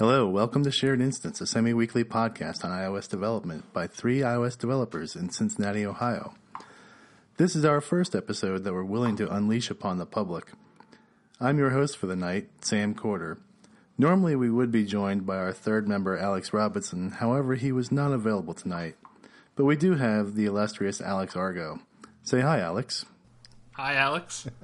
Hello, 0.00 0.26
welcome 0.26 0.64
to 0.64 0.72
Shared 0.72 1.00
Instance, 1.00 1.40
a 1.40 1.46
semi 1.46 1.72
weekly 1.72 2.02
podcast 2.02 2.64
on 2.64 2.72
iOS 2.72 3.08
development 3.08 3.72
by 3.72 3.86
three 3.86 4.22
iOS 4.22 4.58
developers 4.58 5.14
in 5.14 5.30
Cincinnati, 5.30 5.86
Ohio. 5.86 6.34
This 7.36 7.54
is 7.54 7.64
our 7.64 7.80
first 7.80 8.16
episode 8.16 8.64
that 8.64 8.72
we're 8.72 8.82
willing 8.82 9.14
to 9.18 9.32
unleash 9.32 9.70
upon 9.70 9.98
the 9.98 10.04
public. 10.04 10.50
I'm 11.40 11.58
your 11.58 11.70
host 11.70 11.96
for 11.96 12.08
the 12.08 12.16
night, 12.16 12.48
Sam 12.60 12.96
Corder. 12.96 13.38
Normally, 13.96 14.34
we 14.34 14.50
would 14.50 14.72
be 14.72 14.84
joined 14.84 15.26
by 15.26 15.36
our 15.36 15.52
third 15.52 15.86
member, 15.86 16.18
Alex 16.18 16.52
Robinson, 16.52 17.12
however, 17.12 17.54
he 17.54 17.70
was 17.70 17.92
not 17.92 18.10
available 18.10 18.52
tonight. 18.52 18.96
But 19.54 19.64
we 19.64 19.76
do 19.76 19.94
have 19.94 20.34
the 20.34 20.46
illustrious 20.46 21.00
Alex 21.00 21.36
Argo. 21.36 21.78
Say 22.24 22.40
hi, 22.40 22.58
Alex. 22.58 23.04
Hi, 23.74 23.94
Alex. 23.94 24.48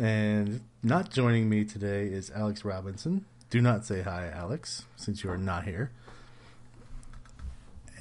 And 0.00 0.60
not 0.80 1.10
joining 1.10 1.48
me 1.48 1.64
today 1.64 2.06
is 2.06 2.30
Alex 2.30 2.64
Robinson. 2.64 3.24
Do 3.50 3.62
not 3.62 3.86
say 3.86 4.02
hi, 4.02 4.28
Alex, 4.28 4.84
since 4.96 5.24
you 5.24 5.30
are 5.30 5.38
not 5.38 5.64
here. 5.64 5.90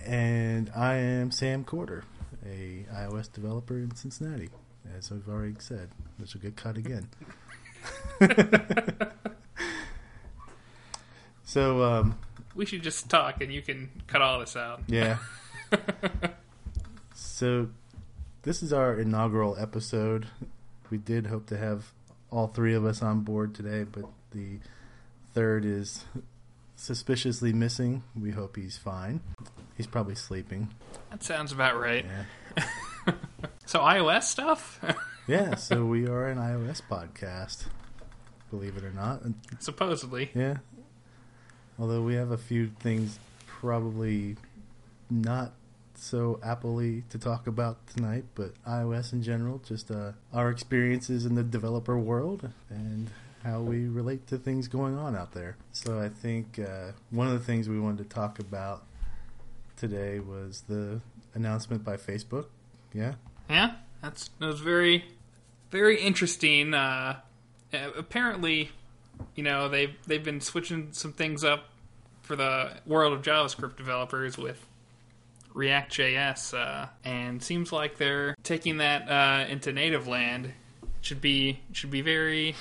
And 0.05 0.69
I 0.75 0.95
am 0.95 1.31
Sam 1.31 1.63
Corder, 1.63 2.03
a 2.45 2.85
iOS 2.93 3.31
developer 3.31 3.77
in 3.77 3.95
Cincinnati, 3.95 4.49
as 4.97 5.09
I've 5.09 5.29
already 5.29 5.55
said, 5.59 5.89
which 6.17 6.33
will 6.33 6.41
get 6.41 6.57
cut 6.57 6.75
again. 6.75 7.07
so, 11.45 11.81
um, 11.81 12.19
we 12.53 12.65
should 12.65 12.83
just 12.83 13.09
talk 13.09 13.41
and 13.41 13.49
you 13.49 13.61
can 13.61 13.89
cut 14.05 14.21
all 14.21 14.41
this 14.41 14.57
out. 14.57 14.81
yeah. 14.87 15.19
so, 17.15 17.69
this 18.43 18.61
is 18.61 18.73
our 18.73 18.99
inaugural 18.99 19.55
episode. 19.57 20.27
We 20.89 20.97
did 20.97 21.27
hope 21.27 21.45
to 21.47 21.57
have 21.57 21.93
all 22.31 22.47
three 22.47 22.73
of 22.73 22.85
us 22.85 23.01
on 23.01 23.21
board 23.21 23.55
today, 23.55 23.85
but 23.89 24.05
the 24.31 24.59
third 25.37 25.65
is 25.65 26.03
suspiciously 26.75 27.53
missing. 27.53 28.01
We 28.19 28.31
hope 28.31 28.55
he's 28.55 28.75
fine. 28.75 29.21
He's 29.75 29.85
probably 29.85 30.15
sleeping. 30.15 30.73
That 31.11 31.21
sounds 31.21 31.51
about 31.51 31.79
right. 31.79 32.03
Yeah. 32.57 32.63
So, 33.65 33.81
iOS 33.81 34.23
stuff? 34.23 34.79
Yeah, 35.27 35.55
so 35.55 35.83
we 35.83 36.07
are 36.07 36.29
an 36.29 36.37
iOS 36.37 36.81
podcast, 36.89 37.65
believe 38.49 38.77
it 38.77 38.85
or 38.85 38.93
not. 38.93 39.21
Supposedly. 39.59 40.31
Yeah. 40.33 40.59
Although 41.77 42.01
we 42.01 42.15
have 42.15 42.31
a 42.31 42.37
few 42.37 42.69
things 42.79 43.19
probably 43.45 44.37
not 45.09 45.51
so 45.95 46.39
appley 46.41 47.05
to 47.09 47.19
talk 47.19 47.45
about 47.45 47.85
tonight, 47.87 48.23
but 48.35 48.53
iOS 48.63 49.11
in 49.11 49.21
general, 49.21 49.61
just 49.67 49.91
uh, 49.91 50.13
our 50.33 50.49
experiences 50.49 51.25
in 51.25 51.35
the 51.35 51.43
developer 51.43 51.99
world 51.99 52.49
and 52.69 53.09
how 53.47 53.61
we 53.61 53.87
relate 53.87 54.27
to 54.27 54.37
things 54.37 54.67
going 54.67 54.97
on 54.97 55.15
out 55.15 55.31
there. 55.31 55.55
So 55.71 55.99
I 55.99 56.09
think 56.09 56.59
uh, 56.59 56.91
one 57.11 57.27
of 57.27 57.33
the 57.33 57.39
things 57.39 57.69
we 57.69 57.79
wanted 57.79 58.09
to 58.09 58.15
talk 58.15 58.39
about 58.39 58.83
today 59.77 60.19
was 60.19 60.63
the 60.67 60.99
announcement 61.33 61.83
by 61.83 61.95
Facebook. 61.95 62.47
Yeah. 62.93 63.13
Yeah, 63.49 63.75
that's 64.01 64.29
that 64.39 64.47
was 64.47 64.59
very, 64.59 65.05
very 65.71 66.01
interesting. 66.01 66.73
Uh, 66.73 67.19
apparently, 67.71 68.71
you 69.35 69.43
know 69.43 69.69
they've 69.69 69.95
they've 70.05 70.23
been 70.23 70.41
switching 70.41 70.89
some 70.91 71.13
things 71.13 71.45
up 71.45 71.69
for 72.23 72.35
the 72.35 72.71
world 72.85 73.13
of 73.13 73.21
JavaScript 73.21 73.77
developers 73.77 74.37
with 74.37 74.67
React.js, 75.53 76.53
uh, 76.53 76.87
and 77.05 77.41
seems 77.41 77.71
like 77.71 77.97
they're 77.97 78.35
taking 78.43 78.77
that 78.77 79.09
uh, 79.09 79.45
into 79.47 79.71
native 79.71 80.07
land. 80.07 80.51
Should 80.99 81.21
be 81.21 81.61
should 81.71 81.91
be 81.91 82.01
very 82.01 82.53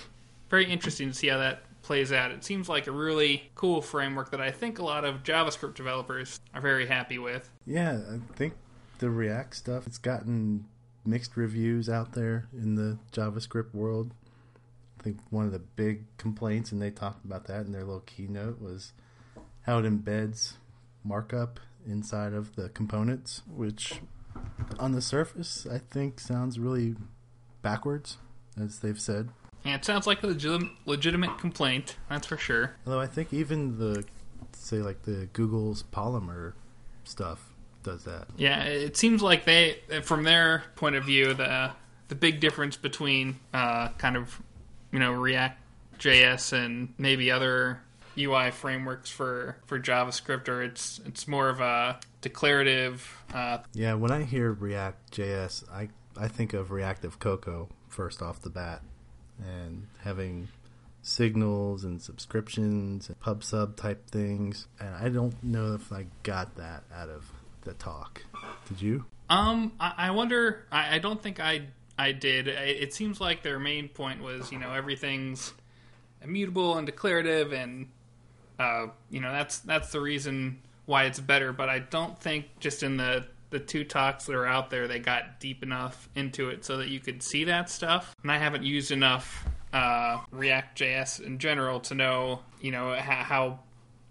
very 0.48 0.70
interesting 0.70 1.08
to 1.08 1.14
see 1.14 1.28
how 1.28 1.38
that 1.38 1.62
plays 1.82 2.12
out. 2.12 2.30
It 2.32 2.44
seems 2.44 2.68
like 2.68 2.86
a 2.86 2.92
really 2.92 3.50
cool 3.54 3.80
framework 3.80 4.30
that 4.32 4.40
I 4.40 4.50
think 4.50 4.78
a 4.78 4.84
lot 4.84 5.04
of 5.04 5.22
JavaScript 5.22 5.74
developers 5.74 6.40
are 6.52 6.60
very 6.60 6.86
happy 6.86 7.18
with. 7.18 7.48
Yeah, 7.64 8.00
I 8.10 8.18
think 8.34 8.54
the 8.98 9.10
React 9.10 9.54
stuff 9.54 9.86
it's 9.86 9.98
gotten 9.98 10.66
mixed 11.04 11.36
reviews 11.36 11.88
out 11.88 12.12
there 12.12 12.48
in 12.52 12.74
the 12.74 12.98
JavaScript 13.12 13.72
world. 13.72 14.12
I 14.98 15.02
think 15.04 15.18
one 15.30 15.46
of 15.46 15.52
the 15.52 15.60
big 15.60 16.04
complaints, 16.16 16.72
and 16.72 16.82
they 16.82 16.90
talked 16.90 17.24
about 17.24 17.46
that 17.46 17.66
in 17.66 17.72
their 17.72 17.84
little 17.84 18.00
keynote, 18.00 18.60
was 18.60 18.92
how 19.62 19.78
it 19.78 19.82
embeds 19.84 20.54
markup 21.04 21.60
inside 21.86 22.32
of 22.32 22.56
the 22.56 22.68
components, 22.70 23.42
which 23.48 24.00
on 24.78 24.92
the 24.92 25.00
surface 25.00 25.66
I 25.70 25.78
think 25.78 26.18
sounds 26.18 26.58
really 26.58 26.96
backwards, 27.62 28.18
as 28.60 28.80
they've 28.80 29.00
said. 29.00 29.28
Yeah, 29.66 29.74
it 29.74 29.84
sounds 29.84 30.06
like 30.06 30.22
a 30.22 30.28
legit- 30.28 30.70
legitimate 30.86 31.38
complaint, 31.38 31.96
that's 32.08 32.26
for 32.26 32.36
sure. 32.36 32.76
Although 32.86 33.00
I 33.00 33.06
think 33.06 33.32
even 33.32 33.78
the 33.78 34.04
say 34.52 34.78
like 34.78 35.02
the 35.02 35.28
Google's 35.32 35.82
Polymer 35.82 36.54
stuff 37.04 37.52
does 37.82 38.04
that. 38.04 38.26
Yeah, 38.36 38.64
it 38.64 38.96
seems 38.96 39.22
like 39.22 39.44
they, 39.44 39.78
from 40.02 40.24
their 40.24 40.64
point 40.74 40.96
of 40.96 41.04
view, 41.04 41.34
the 41.34 41.72
the 42.08 42.14
big 42.14 42.40
difference 42.40 42.76
between 42.76 43.36
uh, 43.54 43.88
kind 43.98 44.16
of 44.16 44.40
you 44.92 44.98
know 44.98 45.12
React 45.12 45.60
JS 45.98 46.52
and 46.52 46.94
maybe 46.98 47.30
other 47.30 47.80
UI 48.18 48.50
frameworks 48.50 49.10
for 49.10 49.56
for 49.66 49.78
JavaScript, 49.78 50.48
or 50.48 50.62
it's 50.62 51.00
it's 51.06 51.26
more 51.28 51.48
of 51.48 51.60
a 51.60 51.98
declarative. 52.20 53.22
Uh, 53.32 53.58
Yeah, 53.72 53.94
when 53.94 54.10
I 54.10 54.22
hear 54.24 54.52
React 54.52 55.12
JS, 55.12 55.64
I 55.70 55.88
I 56.16 56.28
think 56.28 56.52
of 56.54 56.70
Reactive 56.70 57.18
Cocoa 57.18 57.68
first 57.88 58.20
off 58.22 58.40
the 58.40 58.50
bat, 58.50 58.82
and 59.40 59.86
having 60.02 60.48
signals 61.02 61.84
and 61.84 62.02
subscriptions 62.02 63.08
and 63.08 63.20
pub 63.20 63.44
sub 63.44 63.76
type 63.76 64.10
things. 64.10 64.66
And 64.80 64.94
I 64.94 65.08
don't 65.08 65.42
know 65.42 65.74
if 65.74 65.92
I 65.92 66.06
got 66.22 66.56
that 66.56 66.84
out 66.94 67.08
of 67.08 67.24
the 67.62 67.74
talk. 67.74 68.22
Did 68.68 68.82
you? 68.82 69.04
Um, 69.28 69.72
I, 69.80 69.92
I 69.96 70.10
wonder. 70.10 70.66
I, 70.70 70.96
I 70.96 70.98
don't 70.98 71.22
think 71.22 71.40
I 71.40 71.66
I 71.98 72.12
did. 72.12 72.48
It, 72.48 72.82
it 72.82 72.94
seems 72.94 73.20
like 73.20 73.42
their 73.42 73.58
main 73.58 73.88
point 73.88 74.22
was, 74.22 74.52
you 74.52 74.58
know, 74.58 74.72
everything's 74.72 75.52
immutable 76.22 76.76
and 76.76 76.86
declarative, 76.86 77.52
and 77.52 77.88
uh, 78.58 78.86
you 79.10 79.20
know 79.20 79.32
that's 79.32 79.58
that's 79.60 79.92
the 79.92 80.00
reason 80.00 80.60
why 80.86 81.04
it's 81.04 81.20
better. 81.20 81.52
But 81.52 81.68
I 81.68 81.80
don't 81.80 82.18
think 82.18 82.46
just 82.60 82.82
in 82.82 82.96
the 82.96 83.26
the 83.50 83.58
two 83.58 83.84
talks 83.84 84.26
that 84.26 84.34
are 84.34 84.46
out 84.46 84.70
there, 84.70 84.88
they 84.88 84.98
got 84.98 85.40
deep 85.40 85.62
enough 85.62 86.08
into 86.14 86.50
it 86.50 86.64
so 86.64 86.78
that 86.78 86.88
you 86.88 87.00
could 87.00 87.22
see 87.22 87.44
that 87.44 87.70
stuff. 87.70 88.14
And 88.22 88.30
I 88.30 88.38
haven't 88.38 88.64
used 88.64 88.90
enough 88.90 89.46
uh, 89.72 90.18
React 90.30 90.78
JS 90.78 91.20
in 91.20 91.38
general 91.38 91.80
to 91.80 91.94
know, 91.94 92.40
you 92.60 92.72
know, 92.72 92.94
how 92.94 93.60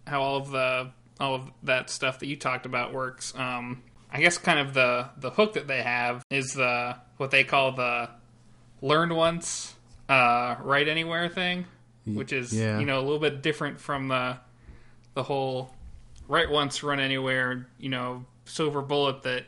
how, 0.05 0.21
all 0.21 0.37
of 0.37 0.51
the 0.51 0.91
all 1.19 1.35
of 1.35 1.51
that 1.63 1.89
stuff 1.89 2.19
that 2.19 2.27
you 2.27 2.35
talked 2.35 2.65
about 2.65 2.93
works. 2.93 3.33
Um, 3.35 3.81
I 4.11 4.21
guess 4.21 4.37
kind 4.37 4.59
of 4.59 4.73
the 4.73 5.09
the 5.17 5.31
hook 5.31 5.53
that 5.53 5.67
they 5.67 5.81
have 5.81 6.23
is 6.29 6.53
the 6.53 6.95
what 7.17 7.31
they 7.31 7.43
call 7.43 7.73
the 7.73 8.09
learn 8.81 9.13
once, 9.13 9.75
uh, 10.07 10.55
write 10.61 10.87
anywhere 10.87 11.27
thing, 11.29 11.65
which 12.05 12.31
is 12.31 12.53
yeah. 12.53 12.79
you 12.79 12.85
know 12.85 12.99
a 12.99 13.01
little 13.01 13.19
bit 13.19 13.41
different 13.41 13.79
from 13.79 14.07
the 14.07 14.37
the 15.15 15.23
whole 15.23 15.73
write 16.27 16.49
once, 16.49 16.83
run 16.83 16.99
anywhere. 16.99 17.67
You 17.79 17.89
know, 17.89 18.25
silver 18.45 18.81
bullet 18.81 19.23
that 19.23 19.45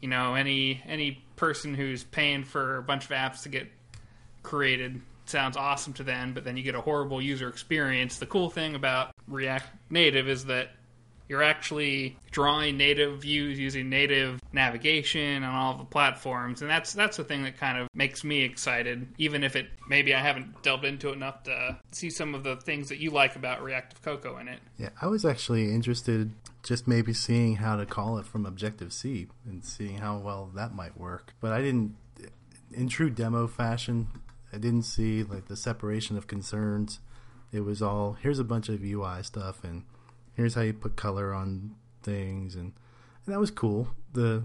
you 0.00 0.08
know 0.08 0.34
any 0.34 0.82
any 0.86 1.22
person 1.36 1.74
who's 1.74 2.04
paying 2.04 2.44
for 2.44 2.76
a 2.76 2.82
bunch 2.82 3.04
of 3.04 3.10
apps 3.10 3.42
to 3.42 3.48
get 3.48 3.68
created 4.42 5.00
sounds 5.26 5.56
awesome 5.56 5.92
to 5.94 6.02
them, 6.02 6.34
but 6.34 6.44
then 6.44 6.56
you 6.56 6.62
get 6.62 6.74
a 6.74 6.80
horrible 6.80 7.22
user 7.22 7.48
experience. 7.48 8.18
The 8.18 8.26
cool 8.26 8.50
thing 8.50 8.74
about 8.74 9.14
React 9.28 9.66
Native 9.88 10.28
is 10.28 10.46
that 10.46 10.70
you're 11.30 11.44
actually 11.44 12.18
drawing 12.32 12.76
native 12.76 13.20
views 13.20 13.56
using 13.56 13.88
native 13.88 14.42
navigation 14.52 15.44
on 15.44 15.54
all 15.54 15.78
the 15.78 15.84
platforms, 15.84 16.60
and 16.60 16.68
that's 16.68 16.92
that's 16.92 17.16
the 17.16 17.22
thing 17.22 17.44
that 17.44 17.56
kind 17.56 17.78
of 17.78 17.86
makes 17.94 18.24
me 18.24 18.42
excited. 18.42 19.06
Even 19.16 19.44
if 19.44 19.54
it 19.54 19.68
maybe 19.88 20.12
I 20.12 20.20
haven't 20.20 20.60
delved 20.64 20.84
into 20.84 21.10
it 21.10 21.12
enough 21.12 21.44
to 21.44 21.78
see 21.92 22.10
some 22.10 22.34
of 22.34 22.42
the 22.42 22.56
things 22.56 22.88
that 22.88 22.98
you 22.98 23.12
like 23.12 23.36
about 23.36 23.62
Reactive 23.62 24.02
Cocoa 24.02 24.38
in 24.38 24.48
it. 24.48 24.58
Yeah, 24.76 24.88
I 25.00 25.06
was 25.06 25.24
actually 25.24 25.72
interested 25.72 26.32
just 26.64 26.88
maybe 26.88 27.14
seeing 27.14 27.56
how 27.56 27.76
to 27.76 27.86
call 27.86 28.18
it 28.18 28.26
from 28.26 28.44
Objective 28.44 28.92
C 28.92 29.28
and 29.46 29.64
seeing 29.64 29.98
how 29.98 30.18
well 30.18 30.50
that 30.56 30.74
might 30.74 30.98
work. 30.98 31.34
But 31.40 31.52
I 31.52 31.62
didn't, 31.62 31.94
in 32.72 32.88
true 32.88 33.08
demo 33.08 33.46
fashion, 33.46 34.08
I 34.52 34.58
didn't 34.58 34.82
see 34.82 35.22
like 35.22 35.46
the 35.46 35.56
separation 35.56 36.16
of 36.16 36.26
concerns. 36.26 36.98
It 37.52 37.60
was 37.60 37.80
all 37.80 38.16
here's 38.20 38.40
a 38.40 38.44
bunch 38.44 38.68
of 38.68 38.82
UI 38.82 39.22
stuff 39.22 39.62
and 39.62 39.84
here's 40.40 40.54
how 40.54 40.62
you 40.62 40.72
put 40.72 40.96
color 40.96 41.34
on 41.34 41.70
things 42.02 42.54
and, 42.54 42.72
and 43.26 43.34
that 43.34 43.38
was 43.38 43.50
cool. 43.50 43.88
The 44.14 44.42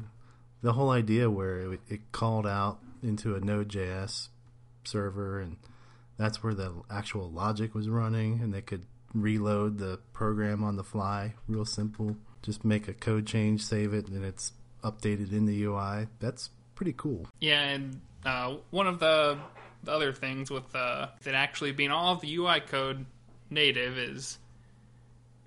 the 0.61 0.73
whole 0.73 0.89
idea 0.89 1.29
where 1.29 1.71
it, 1.71 1.79
it 1.87 2.11
called 2.11 2.45
out 2.45 2.79
into 3.01 3.35
a 3.35 3.39
Node.js 3.39 4.27
server 4.83 5.39
and 5.39 5.55
that's 6.17 6.43
where 6.43 6.53
the 6.53 6.73
actual 6.89 7.29
logic 7.31 7.73
was 7.73 7.87
running 7.87 8.41
and 8.41 8.53
they 8.53 8.61
could 8.61 8.85
reload 9.13 9.77
the 9.77 9.99
program 10.11 10.65
on 10.65 10.75
the 10.75 10.83
fly 10.83 11.35
real 11.47 11.63
simple. 11.63 12.17
Just 12.41 12.65
make 12.65 12.89
a 12.89 12.93
code 12.93 13.25
change 13.25 13.61
save 13.63 13.93
it 13.93 14.09
and 14.09 14.25
it's 14.25 14.51
updated 14.83 15.31
in 15.31 15.45
the 15.45 15.63
ui 15.63 16.07
that's 16.19 16.49
pretty 16.75 16.93
cool. 16.97 17.25
Yeah, 17.39 17.61
and 17.61 18.01
uh, 18.25 18.57
one 18.69 18.87
of 18.87 18.99
the, 18.99 19.37
the 19.83 19.93
other 19.93 20.11
things 20.11 20.51
with 20.51 20.75
uh, 20.75 21.07
it 21.25 21.35
actually 21.35 21.71
being 21.71 21.91
all 21.91 22.11
of 22.11 22.19
the 22.19 22.35
UI 22.35 22.59
code 22.59 23.05
native 23.49 23.97
is 23.97 24.39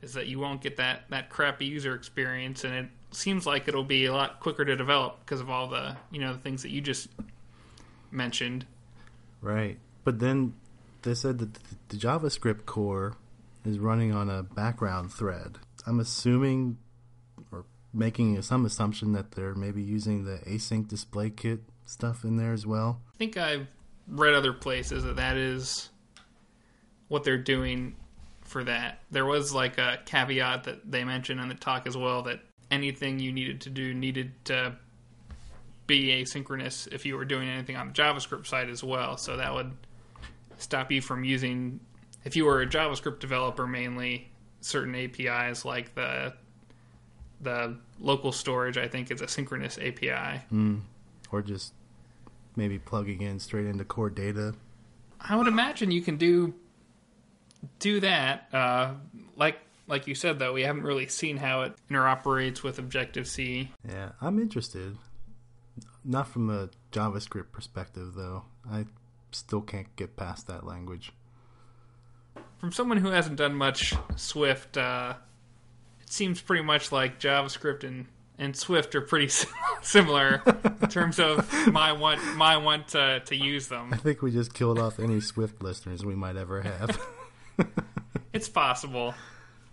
is 0.03 0.15
that 0.15 0.27
you 0.27 0.39
won't 0.39 0.61
get 0.61 0.77
that 0.77 1.03
that 1.11 1.31
crappy 1.31 1.67
user 1.67 1.95
experience, 1.95 2.65
and 2.65 2.75
it 2.75 2.87
seems 3.11 3.47
like 3.47 3.69
it'll 3.69 3.85
be 3.85 4.07
a 4.07 4.13
lot 4.13 4.41
quicker 4.41 4.65
to 4.65 4.77
develop 4.77 5.21
because 5.21 5.41
of 5.41 5.51
all 5.51 5.69
the 5.69 5.97
you 6.11 6.21
know 6.21 6.33
the 6.33 6.39
things 6.39 6.63
that 6.63 6.71
you 6.71 6.81
just 6.81 7.09
mentioned. 8.11 8.67
Right. 9.41 9.79
But 10.05 10.19
then 10.19 10.55
they 11.03 11.15
said 11.15 11.39
that 11.39 11.59
the 11.89 11.97
JavaScript 11.97 12.67
core 12.67 13.17
is 13.65 13.79
running 13.79 14.13
on 14.13 14.31
a 14.31 14.43
background 14.43 15.13
thread. 15.13 15.59
I'm 15.87 16.01
assuming 16.01 16.79
or 17.53 17.65
making 17.93 18.41
some 18.43 18.65
assumption 18.65 19.13
that 19.13 19.33
they're 19.33 19.55
maybe 19.55 19.83
using 19.83 20.25
the 20.25 20.39
async 20.47 20.89
display 20.89 21.31
kit 21.31 21.61
stuff 21.85 22.25
in 22.25 22.37
there 22.37 22.53
as 22.53 22.67
well. 22.67 23.01
I 23.15 23.19
think 23.19 23.37
I've 23.37 23.67
read 24.07 24.35
other 24.35 24.53
places 24.53 25.05
that 25.05 25.17
that 25.17 25.37
is 25.37 25.91
what 27.09 27.25
they're 27.25 27.39
doing 27.39 27.97
for 28.49 28.65
that. 28.65 29.01
There 29.11 29.27
was 29.27 29.55
like 29.55 29.79
a 29.79 29.99
caveat 30.07 30.65
that 30.65 30.91
they 30.91 31.05
mentioned 31.05 31.41
in 31.41 31.49
the 31.49 31.55
talk 31.55 31.87
as 31.87 31.97
well 31.97 32.23
that 32.23 32.41
anything 32.71 33.19
you 33.19 33.33
needed 33.33 33.61
to 33.63 33.71
do 33.71 33.95
needed 33.95 34.33
to 34.47 34.75
be 35.87 36.23
asynchronous 36.23 36.93
if 36.93 37.07
you 37.07 37.17
were 37.17 37.25
doing 37.25 37.49
anything 37.49 37.77
on 37.77 37.89
the 37.89 37.95
JavaScript 37.95 38.47
side 38.47 38.69
as 38.69 38.83
well. 38.83 39.17
So 39.17 39.37
that 39.37 39.53
would 39.55 39.73
stop 40.59 40.91
you 40.93 41.01
from 41.01 41.25
using, 41.25 41.81
if 42.25 42.37
you 42.37 42.45
were 42.45 42.63
a 42.63 42.67
JavaScript 42.67 43.21
developer 43.21 43.67
mainly, 43.67 44.31
certain 44.61 44.95
APIs 44.95 45.65
like 45.65 45.95
the 45.95 46.35
the 47.41 47.77
local 48.01 48.33
storage. 48.33 48.77
I 48.77 48.89
think 48.89 49.11
is 49.11 49.21
a 49.23 49.29
synchronous 49.29 49.79
API, 49.79 50.43
mm. 50.53 50.81
or 51.31 51.43
just 51.43 51.73
maybe 52.57 52.79
plugging 52.79 53.23
in 53.23 53.39
straight 53.39 53.67
into 53.67 53.85
core 53.85 54.11
data. 54.11 54.55
I 55.21 55.37
would 55.37 55.47
imagine 55.47 55.91
you 55.91 56.03
can 56.03 56.17
do 56.17 56.55
do 57.79 58.01
that. 58.01 58.49
Uh, 58.53 58.95
like 59.37 59.59
like 59.89 60.07
you 60.07 60.15
said, 60.15 60.39
though, 60.39 60.53
we 60.53 60.63
haven't 60.63 60.83
really 60.83 61.09
seen 61.09 61.39
how 61.39 61.63
it 61.63 61.73
interoperates 61.91 62.63
with 62.63 62.79
Objective 62.79 63.27
C. 63.27 63.71
Yeah, 63.89 64.11
I'm 64.21 64.39
interested. 64.39 64.97
Not 66.05 66.29
from 66.29 66.51
a 66.51 66.69
JavaScript 66.93 67.53
perspective, 67.53 68.13
though. 68.15 68.45
I 68.71 68.85
still 69.33 69.63
can't 69.63 69.95
get 69.97 70.17
past 70.17 70.47
that 70.47 70.65
language. 70.65 71.13
From 72.59 72.73
someone 72.73 72.99
who 72.99 73.09
hasn't 73.09 73.37
done 73.37 73.55
much 73.55 73.95
Swift, 74.17 74.77
uh, 74.77 75.15
it 76.03 76.13
seems 76.13 76.41
pretty 76.41 76.63
much 76.63 76.93
like 76.93 77.19
JavaScript 77.19 77.85
and, 77.85 78.07
and 78.37 78.55
Swift 78.55 78.95
are 78.95 79.01
pretty 79.01 79.29
similar 79.83 80.43
in 80.83 80.89
terms 80.89 81.19
of 81.19 81.51
my 81.73 81.93
want 81.93 82.21
my 82.37 82.57
want 82.57 82.89
to, 82.89 83.21
to 83.25 83.37
use 83.37 83.69
them. 83.69 83.93
I 83.93 83.97
think 83.97 84.23
we 84.23 84.33
just 84.33 84.53
killed 84.55 84.79
off 84.79 84.99
any 84.99 85.21
Swift 85.21 85.63
listeners 85.63 86.05
we 86.05 86.15
might 86.15 86.37
ever 86.37 86.63
have. 86.63 87.01
it's 88.33 88.49
possible. 88.49 89.15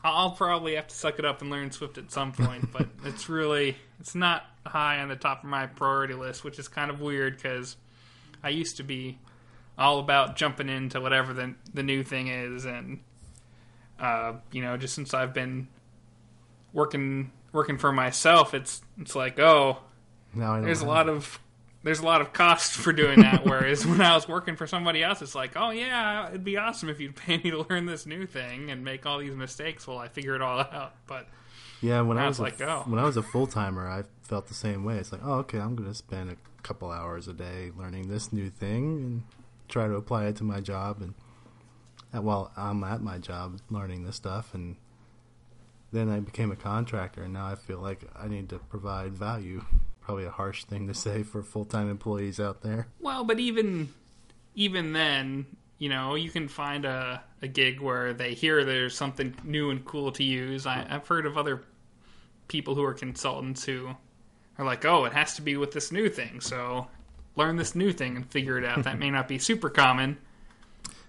I'll 0.04 0.32
probably 0.32 0.76
have 0.76 0.88
to 0.88 0.96
suck 0.96 1.18
it 1.18 1.26
up 1.26 1.42
and 1.42 1.50
learn 1.50 1.72
Swift 1.72 1.98
at 1.98 2.12
some 2.12 2.32
point, 2.32 2.72
but 2.74 2.88
it's 3.04 3.28
really 3.30 3.78
it's 4.00 4.16
not 4.16 4.44
high 4.66 5.00
on 5.00 5.10
the 5.10 5.16
top 5.16 5.44
of 5.44 5.50
my 5.50 5.68
priority 5.68 6.14
list, 6.14 6.44
which 6.44 6.60
is 6.60 6.68
kind 6.68 6.92
of 6.92 7.02
weird 7.02 7.38
because 7.38 7.76
I 8.44 8.50
used 8.50 8.78
to 8.78 8.84
be 8.84 9.18
all 9.78 10.00
about 10.00 10.36
jumping 10.36 10.70
into 10.70 11.02
whatever 11.02 11.34
the 11.34 11.56
the 11.74 11.84
new 11.84 12.04
thing 12.04 12.28
is, 12.28 12.66
and 12.66 13.00
uh, 14.00 14.34
you 14.52 14.62
know, 14.62 14.78
just 14.78 14.94
since 14.94 15.14
I've 15.14 15.34
been 15.34 15.68
working 16.74 17.32
working 17.52 17.78
for 17.78 17.92
myself, 17.92 18.54
it's 18.54 18.82
it's 19.00 19.16
like 19.16 19.40
oh, 19.40 19.80
there's 20.66 20.82
a 20.82 20.86
lot 20.86 21.10
of 21.10 21.40
there's 21.86 22.00
a 22.00 22.06
lot 22.06 22.20
of 22.20 22.34
cost 22.34 22.74
for 22.74 22.92
doing 22.92 23.22
that. 23.22 23.46
Whereas 23.46 23.86
when 23.86 24.02
I 24.02 24.16
was 24.16 24.28
working 24.28 24.56
for 24.56 24.66
somebody 24.66 25.04
else, 25.04 25.22
it's 25.22 25.36
like, 25.36 25.52
oh 25.56 25.70
yeah, 25.70 26.28
it'd 26.30 26.44
be 26.44 26.58
awesome 26.58 26.90
if 26.90 27.00
you'd 27.00 27.16
pay 27.16 27.38
me 27.38 27.52
to 27.52 27.66
learn 27.70 27.86
this 27.86 28.08
new 28.08 28.26
thing 28.26 28.72
and 28.72 28.84
make 28.84 29.06
all 29.06 29.20
these 29.20 29.36
mistakes 29.36 29.86
while 29.86 30.00
I 30.00 30.08
figure 30.08 30.36
it 30.36 30.42
all 30.42 30.60
out. 30.60 30.96
But 31.06 31.28
yeah, 31.82 32.02
when 32.02 32.18
I 32.18 32.28
was, 32.28 32.40
like, 32.40 32.60
a, 32.60 32.70
oh. 32.70 32.84
when 32.88 33.00
I 33.00 33.04
was 33.04 33.18
a 33.18 33.22
full 33.22 33.46
timer, 33.46 33.88
I 33.88 34.04
felt 34.24 34.48
the 34.48 34.56
same 34.56 34.84
way. 34.84 34.98
It's 34.98 35.12
like, 35.12 35.22
oh 35.24 35.36
okay, 35.36 35.60
I'm 35.60 35.76
going 35.76 35.88
to 35.88 35.96
spend 35.96 36.32
a 36.32 36.38
couple 36.64 36.90
hours 36.90 37.28
a 37.28 37.34
day 37.34 37.72
learning 37.78 38.10
this 38.10 38.34
new 38.34 38.50
thing 38.50 38.98
and 38.98 39.24
try 39.70 39.88
to 39.88 39.94
apply 39.94 40.26
it 40.26 40.36
to 40.38 40.44
my 40.44 40.60
job 40.60 41.00
and 41.02 41.14
uh, 42.16 42.22
while 42.22 42.52
I'm 42.58 42.84
at 42.84 43.02
my 43.02 43.20
job 43.20 43.60
learning 43.70 44.06
this 44.06 44.16
stuff 44.16 44.56
and 44.56 44.76
then 45.92 46.10
I 46.10 46.20
became 46.20 46.52
a 46.52 46.56
contractor 46.56 47.24
and 47.24 47.34
now 47.34 47.46
I 47.46 47.54
feel 47.56 47.80
like 47.80 48.02
I 48.16 48.28
need 48.28 48.50
to 48.50 48.58
provide 48.58 49.14
value. 49.14 49.64
Probably 50.06 50.26
a 50.26 50.32
harsh 50.32 50.66
thing 50.66 50.88
to 50.88 50.94
say 50.94 51.24
for 51.24 51.42
full-time 51.42 51.90
employees 51.90 52.40
out 52.40 52.62
there. 52.62 52.88
Well, 53.00 53.24
but 53.24 53.40
even 53.40 53.90
even 54.54 54.94
then, 54.94 55.46
you 55.80 55.90
know, 55.90 56.16
you 56.16 56.30
can 56.30 56.48
find 56.48 56.86
a, 56.86 57.24
a 57.42 57.48
gig 57.48 57.82
where 57.82 58.14
they 58.14 58.34
hear 58.34 58.64
there's 58.64 58.96
something 58.96 59.36
new 59.44 59.72
and 59.72 59.84
cool 59.84 60.12
to 60.14 60.24
use. 60.24 60.66
I, 60.66 60.86
I've 60.90 61.08
heard 61.08 61.26
of 61.26 61.38
other 61.38 61.64
people 62.48 62.76
who 62.76 62.84
are 62.84 62.94
consultants 62.94 63.66
who 63.66 63.90
are 64.58 64.66
like, 64.66 64.86
oh, 64.86 65.06
it 65.06 65.14
has 65.14 65.36
to 65.36 65.42
be 65.42 65.58
with 65.58 65.72
this 65.72 65.92
new 65.92 66.08
thing. 66.08 66.40
So 66.40 66.88
learn 67.36 67.56
this 67.58 67.76
new 67.76 67.92
thing 67.92 68.16
and 68.16 68.30
figure 68.30 68.58
it 68.58 68.64
out. 68.64 68.84
that 68.84 69.00
may 69.00 69.10
not 69.10 69.28
be 69.28 69.40
super 69.40 69.70
common, 69.70 70.18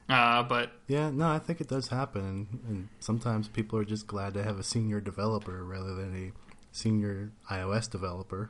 uh, 0.08 0.42
but 0.44 0.72
yeah, 0.86 1.10
no, 1.10 1.28
I 1.28 1.38
think 1.38 1.60
it 1.60 1.68
does 1.68 1.88
happen, 1.88 2.22
and, 2.24 2.60
and, 2.68 2.88
sometimes 3.00 3.48
people 3.48 3.78
are 3.78 3.84
just 3.84 4.06
glad 4.06 4.34
to 4.34 4.42
have 4.42 4.58
a 4.58 4.62
senior 4.62 5.00
developer 5.00 5.64
rather 5.64 5.94
than 5.94 6.14
a 6.14 6.32
senior 6.76 7.32
iOS 7.50 7.90
developer. 7.90 8.48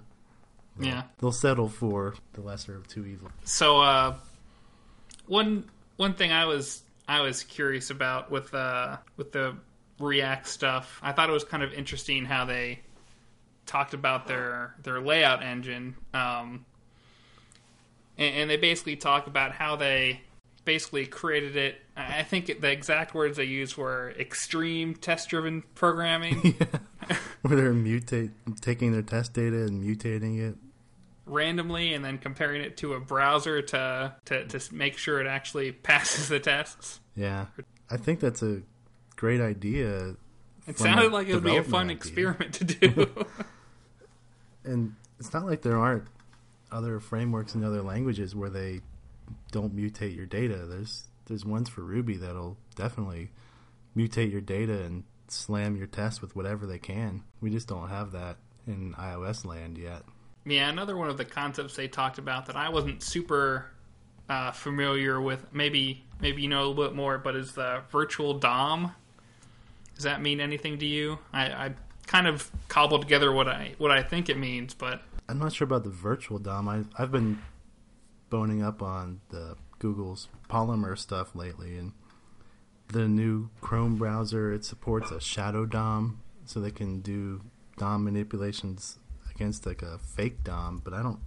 They'll, 0.79 0.89
yeah, 0.89 1.03
they'll 1.19 1.33
settle 1.33 1.69
for 1.69 2.15
the 2.35 2.41
lesser 2.43 2.77
of 2.77 2.87
two 2.87 3.07
evils. 3.07 3.33
So, 3.45 3.81
uh, 3.81 4.17
one 5.27 5.69
one 5.97 6.15
thing 6.15 6.33
I 6.33 6.45
was 6.45 6.83
I 7.09 7.21
was 7.21 7.43
curious 7.43 7.91
about 7.91 8.31
with 8.31 8.55
uh, 8.55 8.99
with 9.17 9.33
the 9.33 9.57
React 9.99 10.47
stuff, 10.47 11.01
I 11.03 11.13
thought 11.13 11.31
it 11.31 11.33
was 11.33 11.45
kind 11.45 11.63
of 11.63 11.73
interesting 11.73 12.27
how 12.27 12.45
they 12.45 12.81
talked 13.65 13.95
about 13.95 14.27
their 14.27 14.75
their 14.83 15.01
layout 15.01 15.43
engine. 15.43 15.97
Um, 16.13 16.67
and, 18.19 18.35
and 18.35 18.51
they 18.51 18.57
basically 18.57 18.97
talk 18.97 19.27
about 19.27 19.53
how 19.53 19.77
they 19.77 20.21
basically 20.65 21.07
created 21.07 21.57
it. 21.57 21.81
I 21.97 22.25
think 22.25 22.61
the 22.61 22.71
exact 22.71 23.15
words 23.15 23.39
they 23.39 23.45
used 23.45 23.77
were 23.77 24.13
extreme 24.19 24.95
test 24.95 25.31
driven 25.31 25.63
programming. 25.75 26.57
yeah. 26.61 27.17
Where 27.43 27.57
they're 27.57 27.73
mutate 27.73 28.33
taking 28.61 28.93
their 28.93 29.03
test 29.03 29.33
data 29.33 29.63
and 29.63 29.83
mutating 29.83 30.41
it 30.41 30.57
randomly 31.27 31.93
and 31.93 32.05
then 32.05 32.19
comparing 32.19 32.63
it 32.63 32.77
to 32.79 32.95
a 32.95 33.01
browser 33.01 33.61
to, 33.61 34.15
to 34.25 34.47
to 34.47 34.75
make 34.75 34.97
sure 34.97 35.21
it 35.21 35.27
actually 35.27 35.73
passes 35.73 36.29
the 36.29 36.41
tests. 36.41 37.01
Yeah. 37.15 37.47
I 37.91 37.97
think 37.97 38.21
that's 38.21 38.43
a 38.43 38.63
great 39.17 39.41
idea. 39.41 40.17
It 40.67 40.79
sounded 40.79 41.13
like 41.13 41.29
it 41.29 41.35
would 41.35 41.45
be 41.45 41.57
a 41.57 41.63
fun 41.63 41.87
idea. 41.87 41.97
experiment 41.97 42.55
to 42.55 42.65
do. 42.65 43.27
and 44.65 44.95
it's 45.19 45.33
not 45.33 45.47
like 45.47 45.63
there 45.63 45.79
aren't 45.79 46.07
other 46.73 46.99
frameworks 46.99 47.55
in 47.55 47.65
other 47.65 47.83
languages 47.83 48.35
where 48.35 48.51
they 48.51 48.81
don't 49.53 49.77
mutate 49.77 50.17
your 50.17 50.27
data. 50.27 50.67
There's 50.67 51.05
there's 51.27 51.45
ones 51.45 51.69
for 51.69 51.83
Ruby 51.83 52.17
that'll 52.17 52.57
definitely 52.75 53.31
mutate 53.97 54.31
your 54.31 54.41
data 54.41 54.83
and 54.85 55.05
slam 55.29 55.77
your 55.77 55.87
test 55.87 56.23
with 56.23 56.37
whatever 56.37 56.67
they 56.67 56.79
can. 56.79 57.23
We 57.41 57.51
just 57.51 57.69
don't 57.69 57.89
have 57.89 58.13
that 58.13 58.37
in 58.67 58.95
iOS 58.95 59.45
land 59.45 59.79
yet. 59.79 60.03
Yeah, 60.47 60.69
another 60.69 60.97
one 60.97 61.09
of 61.09 61.17
the 61.17 61.25
concepts 61.25 61.75
they 61.75 61.89
talked 61.89 62.19
about 62.19 62.47
that 62.47 62.57
I 62.57 62.69
wasn't 62.69 63.03
super 63.03 63.67
uh, 64.29 64.53
familiar 64.53 65.21
with. 65.21 65.53
Maybe 65.53 66.05
maybe 66.21 66.43
you 66.43 66.49
know 66.49 66.59
a 66.61 66.67
little 66.69 66.85
bit 66.85 66.95
more, 66.95 67.19
but 67.19 67.35
is 67.35 67.53
the 67.53 67.83
virtual 67.91 68.35
DOM. 68.35 68.95
Does 69.97 70.05
that 70.05 70.23
mean 70.23 70.41
anything 70.41 70.79
to 70.79 70.87
you? 70.87 71.19
I, 71.33 71.47
I 71.47 71.75
kind 72.07 72.29
of 72.29 72.51
cobbled 72.69 73.03
together 73.03 73.33
what 73.33 73.49
I 73.49 73.75
what 73.79 73.91
I 73.91 74.03
think 74.03 74.29
it 74.29 74.39
means, 74.39 74.73
but 74.73 75.03
I'm 75.29 75.39
not 75.41 75.53
sure 75.53 75.65
about 75.65 75.83
the 75.83 75.91
virtual 75.91 76.39
DOM. 76.39 76.69
I, 76.69 76.85
I've 76.97 77.11
been 77.11 77.43
boning 78.31 78.63
up 78.63 78.83
on 78.83 79.21
the 79.31 79.57
Google's 79.81 80.29
Polymer 80.49 80.97
stuff 80.97 81.35
lately, 81.35 81.77
and 81.77 81.93
the 82.89 83.09
new 83.09 83.51
Chrome 83.61 83.97
browser 83.97 84.53
it 84.53 84.65
supports 84.65 85.11
a 85.11 85.21
shadow 85.21 85.67
DOM, 85.67 86.21
so 86.45 86.61
they 86.61 86.71
can 86.71 87.01
do 87.01 87.43
DOM 87.79 88.05
manipulations 88.05 88.99
against 89.37 89.67
like 89.67 89.83
a 89.83 89.99
fake 89.99 90.43
DOM. 90.43 90.81
But 90.83 90.95
I 90.95 91.03
don't, 91.03 91.21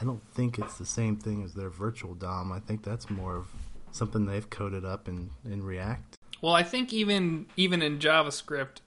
I 0.00 0.04
don't 0.04 0.22
think 0.32 0.58
it's 0.58 0.78
the 0.78 0.86
same 0.86 1.16
thing 1.16 1.42
as 1.42 1.54
their 1.54 1.70
virtual 1.70 2.14
DOM. 2.14 2.52
I 2.52 2.60
think 2.60 2.84
that's 2.84 3.10
more 3.10 3.36
of 3.36 3.48
something 3.92 4.26
they've 4.26 4.48
coded 4.48 4.84
up 4.84 5.08
in 5.08 5.30
in 5.44 5.62
React. 5.62 6.16
Well, 6.40 6.54
I 6.54 6.62
think 6.62 6.92
even 6.92 7.46
even 7.56 7.82
in 7.82 7.98
JavaScript, 7.98 8.78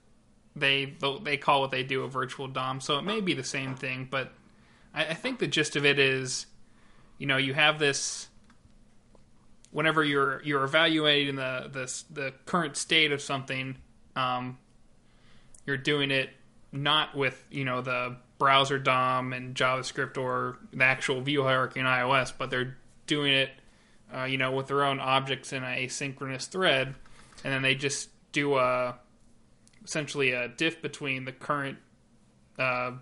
they 0.56 0.94
they 1.22 1.36
call 1.36 1.60
what 1.60 1.70
they 1.70 1.82
do 1.82 2.02
a 2.02 2.08
virtual 2.08 2.48
DOM, 2.48 2.80
so 2.80 2.98
it 2.98 3.02
may 3.02 3.20
be 3.20 3.34
the 3.34 3.44
same 3.44 3.74
thing. 3.74 4.08
But 4.10 4.32
I, 4.94 5.06
I 5.06 5.14
think 5.14 5.38
the 5.38 5.46
gist 5.46 5.76
of 5.76 5.84
it 5.84 5.98
is, 5.98 6.46
you 7.18 7.26
know, 7.26 7.36
you 7.36 7.54
have 7.54 7.78
this. 7.78 8.28
Whenever 9.70 10.04
you're 10.04 10.40
you're 10.44 10.64
evaluating 10.64 11.36
the 11.36 11.68
the 11.70 12.02
the 12.12 12.32
current 12.46 12.76
state 12.76 13.10
of 13.10 13.20
something, 13.20 13.76
um, 14.14 14.58
you're 15.66 15.76
doing 15.76 16.10
it 16.10 16.30
not 16.74 17.14
with 17.14 17.42
you 17.50 17.64
know 17.64 17.80
the 17.80 18.16
browser 18.38 18.78
DOM 18.78 19.32
and 19.32 19.54
JavaScript 19.54 20.18
or 20.18 20.58
the 20.72 20.84
actual 20.84 21.20
view 21.20 21.42
hierarchy 21.44 21.80
in 21.80 21.86
iOS, 21.86 22.32
but 22.36 22.50
they're 22.50 22.76
doing 23.06 23.32
it, 23.32 23.50
uh, 24.14 24.24
you 24.24 24.36
know, 24.36 24.52
with 24.52 24.66
their 24.66 24.84
own 24.84 24.98
objects 25.00 25.52
in 25.52 25.62
a 25.62 25.86
asynchronous 25.86 26.48
thread, 26.48 26.94
and 27.44 27.52
then 27.52 27.62
they 27.62 27.74
just 27.74 28.10
do 28.32 28.56
a 28.56 28.96
essentially 29.84 30.32
a 30.32 30.48
diff 30.48 30.82
between 30.82 31.24
the 31.24 31.32
current 31.32 31.78
uh, 32.58 32.92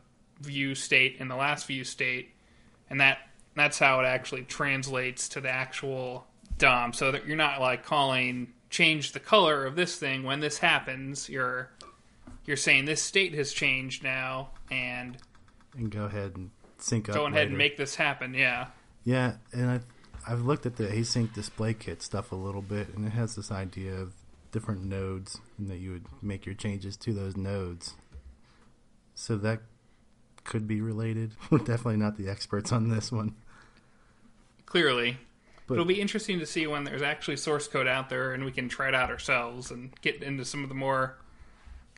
view 0.41 0.75
state 0.75 1.17
and 1.19 1.31
the 1.31 1.37
last 1.37 1.67
view 1.67 1.85
state, 1.85 2.31
and 2.91 3.01
that 3.01 3.19
that's 3.57 3.79
how 3.79 4.01
it 4.01 4.05
actually 4.05 4.43
translates 4.43 5.29
to 5.31 5.41
the 5.41 5.51
actual 5.51 6.27
DOM. 6.59 6.93
So 6.93 7.13
that 7.13 7.27
you're 7.27 7.37
not 7.37 7.61
like 7.61 7.85
calling 7.85 8.53
change 8.71 9.13
the 9.13 9.21
color 9.21 9.67
of 9.67 9.77
this 9.77 9.97
thing 9.97 10.25
when 10.25 10.41
this 10.41 10.59
happens. 10.59 11.29
You're 11.29 11.71
you're 12.47 12.57
saying 12.57 12.85
this 12.87 13.03
state 13.03 13.35
has 13.35 13.53
changed 13.53 14.03
now, 14.03 14.51
and 14.71 15.17
and 15.77 15.91
go 15.91 16.05
ahead 16.05 16.33
and 16.37 16.51
sync 16.79 17.09
up. 17.09 17.15
go 17.15 17.23
ahead 17.23 17.35
later. 17.35 17.49
and 17.49 17.59
make 17.59 17.77
this 17.77 17.95
happen. 17.97 18.35
Yeah. 18.35 18.67
Yeah, 19.05 19.35
and 19.53 19.71
I 19.71 19.81
I've 20.27 20.43
looked 20.43 20.67
at 20.67 20.77
the 20.77 20.85
async 20.85 21.33
display 21.35 21.75
kit 21.75 22.03
stuff 22.03 22.31
a 22.33 22.37
little 22.37 22.63
bit, 22.63 22.89
and 22.95 23.07
it 23.07 23.11
has 23.11 23.35
this 23.35 23.51
idea 23.51 23.95
of 23.95 24.13
different 24.53 24.85
nodes, 24.85 25.41
and 25.59 25.69
that 25.69 25.79
you 25.79 25.93
would 25.93 26.07
make 26.23 26.45
your 26.47 26.55
changes 26.55 26.97
to 26.99 27.13
those 27.13 27.37
nodes. 27.37 27.95
So 29.15 29.37
that 29.39 29.61
could 30.45 30.67
be 30.69 30.81
related. 30.81 31.33
We're 31.51 31.59
definitely 31.59 31.97
not 31.97 32.17
the 32.17 32.29
experts 32.29 32.71
on 32.73 32.89
this 32.89 33.11
one. 33.13 33.35
Clearly. 34.67 35.19
But- 35.67 35.75
It'll 35.75 35.85
be 35.87 36.01
interesting 36.01 36.39
to 36.41 36.47
see 36.47 36.67
when 36.67 36.85
there's 36.85 37.03
actually 37.03 37.37
source 37.37 37.69
code 37.69 37.87
out 37.87 38.09
there 38.09 38.33
and 38.33 38.45
we 38.45 38.51
can 38.53 38.69
try 38.69 38.89
it 38.89 38.95
out 38.95 39.11
ourselves 39.11 39.71
and 39.71 39.93
get 40.03 40.23
into 40.23 40.45
some 40.45 40.63
of 40.65 40.69
the 40.69 40.75
more 40.75 41.17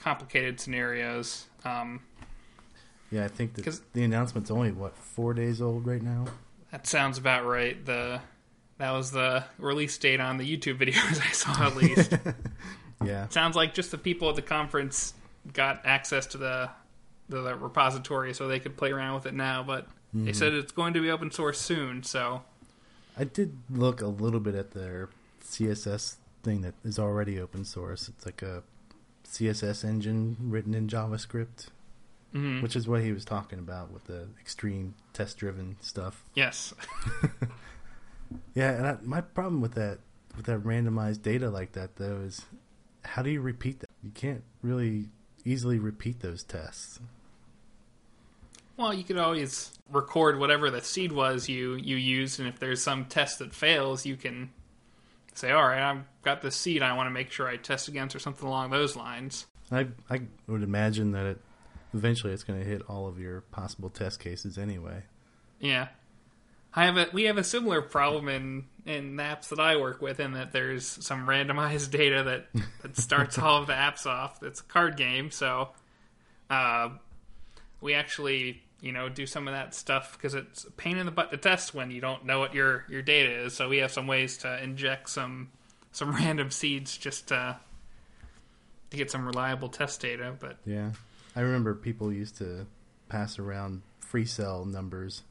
complicated 0.08 0.60
scenarios. 0.60 1.46
Um, 1.64 2.02
Yeah, 3.10 3.24
I 3.24 3.28
think 3.28 3.54
that 3.54 3.64
'Cause- 3.64 3.80
the 3.94 4.02
announcement's 4.02 4.50
only 4.50 4.70
what 4.72 4.96
four 4.98 5.32
days 5.34 5.62
old 5.62 5.86
right 5.86 6.02
now. 6.02 6.26
that 6.70 6.86
sounds 6.86 7.16
about 7.16 7.46
right. 7.46 7.82
The 7.86 8.20
that 8.78 8.90
was 8.90 9.12
the 9.12 9.44
release 9.58 9.96
date 9.98 10.20
on 10.20 10.36
the 10.36 10.44
YouTube 10.44 10.78
videos 10.84 11.20
I 11.20 11.30
saw 11.32 11.66
at 11.66 11.76
least. 11.76 12.12
Yeah, 13.04 13.28
sounds 13.28 13.54
like 13.56 13.74
just 13.74 13.90
the 13.90 13.98
people 13.98 14.30
at 14.30 14.36
the 14.36 14.42
conference 14.42 15.12
got 15.52 15.84
access 15.84 16.26
to 16.28 16.38
the 16.38 16.70
the, 17.28 17.42
the 17.42 17.54
repository 17.54 18.32
so 18.34 18.46
they 18.48 18.60
could 18.60 18.76
play 18.76 18.92
around 18.92 19.14
with 19.16 19.26
it 19.26 19.34
now, 19.34 19.62
but 19.62 19.88
they 20.14 20.32
said 20.32 20.52
it's 20.54 20.72
going 20.72 20.94
to 20.94 21.00
be 21.02 21.10
open 21.10 21.30
source 21.30 21.58
soon, 21.60 22.02
so 22.02 22.42
I 23.16 23.24
did 23.24 23.56
look 23.70 24.00
a 24.00 24.06
little 24.06 24.40
bit 24.40 24.54
at 24.54 24.70
their 24.72 25.08
CSS 25.42 26.16
thing 26.42 26.60
that 26.62 26.74
is 26.84 26.98
already 26.98 27.38
open 27.40 27.64
source. 27.64 28.08
It's 28.08 28.24
like 28.24 28.42
a 28.42 28.62
CSS 29.24 29.84
engine 29.84 30.36
written 30.40 30.74
in 30.74 30.88
JavaScript, 30.88 31.68
mhm. 32.34 32.62
which 32.62 32.76
is 32.76 32.86
what 32.86 33.02
he 33.02 33.12
was 33.12 33.24
talking 33.24 33.58
about 33.58 33.90
with 33.90 34.04
the 34.04 34.28
extreme 34.40 34.94
test-driven 35.12 35.76
stuff. 35.80 36.24
yes. 36.34 36.74
Yeah, 38.54 38.70
and 38.72 38.86
I, 38.86 38.96
my 39.02 39.20
problem 39.20 39.60
with 39.60 39.74
that 39.74 39.98
with 40.36 40.46
that 40.46 40.60
randomized 40.60 41.22
data 41.22 41.50
like 41.50 41.72
that 41.72 41.96
though 41.96 42.22
is 42.24 42.44
how 43.04 43.22
do 43.22 43.30
you 43.30 43.40
repeat 43.40 43.80
that? 43.80 43.90
You 44.02 44.10
can't 44.10 44.42
really 44.62 45.08
easily 45.44 45.78
repeat 45.78 46.20
those 46.20 46.42
tests. 46.42 47.00
Well, 48.76 48.92
you 48.92 49.04
could 49.04 49.18
always 49.18 49.70
record 49.90 50.38
whatever 50.38 50.70
the 50.70 50.80
seed 50.80 51.12
was 51.12 51.48
you 51.48 51.74
you 51.74 51.96
used, 51.96 52.40
and 52.40 52.48
if 52.48 52.58
there's 52.58 52.82
some 52.82 53.04
test 53.04 53.38
that 53.38 53.54
fails, 53.54 54.04
you 54.04 54.16
can 54.16 54.50
say, 55.34 55.52
"All 55.52 55.62
right, 55.62 55.82
I've 55.82 56.04
got 56.22 56.42
this 56.42 56.56
seed. 56.56 56.82
I 56.82 56.94
want 56.94 57.06
to 57.06 57.10
make 57.10 57.30
sure 57.30 57.48
I 57.48 57.56
test 57.56 57.88
against," 57.88 58.14
or 58.14 58.18
something 58.18 58.46
along 58.46 58.70
those 58.70 58.96
lines. 58.96 59.46
I 59.70 59.88
I 60.10 60.22
would 60.46 60.62
imagine 60.62 61.12
that 61.12 61.26
it 61.26 61.40
eventually 61.94 62.32
it's 62.32 62.44
going 62.44 62.58
to 62.58 62.66
hit 62.66 62.82
all 62.88 63.06
of 63.06 63.18
your 63.18 63.42
possible 63.42 63.90
test 63.90 64.20
cases 64.20 64.58
anyway. 64.58 65.02
Yeah, 65.60 65.88
I 66.74 66.86
have 66.86 66.96
a 66.96 67.06
we 67.12 67.24
have 67.24 67.38
a 67.38 67.44
similar 67.44 67.80
problem 67.80 68.28
in 68.28 68.64
in 68.84 69.16
the 69.16 69.22
apps 69.22 69.48
that 69.48 69.60
I 69.60 69.76
work 69.76 70.02
with, 70.02 70.20
in 70.20 70.32
that 70.32 70.52
there's 70.52 70.84
some 70.84 71.26
randomized 71.26 71.90
data 71.92 72.22
that 72.24 72.64
that 72.82 72.96
starts 72.96 73.38
all 73.38 73.60
of 73.60 73.66
the 73.66 73.72
apps 73.72 74.06
off. 74.06 74.42
It's 74.42 74.60
a 74.60 74.64
card 74.64 74.96
game, 74.96 75.30
so 75.30 75.70
uh, 76.50 76.90
we 77.80 77.94
actually 77.94 78.63
you 78.84 78.92
know 78.92 79.08
do 79.08 79.26
some 79.26 79.48
of 79.48 79.54
that 79.54 79.74
stuff 79.74 80.12
because 80.12 80.34
it's 80.34 80.64
a 80.64 80.70
pain 80.70 80.98
in 80.98 81.06
the 81.06 81.12
butt 81.12 81.30
to 81.30 81.36
test 81.38 81.74
when 81.74 81.90
you 81.90 82.00
don't 82.00 82.24
know 82.26 82.38
what 82.38 82.54
your 82.54 82.84
your 82.88 83.02
data 83.02 83.30
is. 83.44 83.54
So 83.54 83.68
we 83.68 83.78
have 83.78 83.90
some 83.90 84.06
ways 84.06 84.36
to 84.38 84.62
inject 84.62 85.08
some 85.08 85.48
some 85.92 86.12
random 86.14 86.50
seeds 86.50 86.96
just 86.96 87.28
to 87.28 87.56
to 88.90 88.96
get 88.96 89.10
some 89.10 89.26
reliable 89.26 89.68
test 89.68 90.00
data. 90.00 90.34
But 90.38 90.58
Yeah, 90.66 90.90
I 91.34 91.40
remember 91.40 91.74
people 91.74 92.12
used 92.12 92.36
to 92.38 92.66
pass 93.08 93.38
around 93.38 93.82
free 94.00 94.26
cell 94.26 94.64
numbers. 94.64 95.22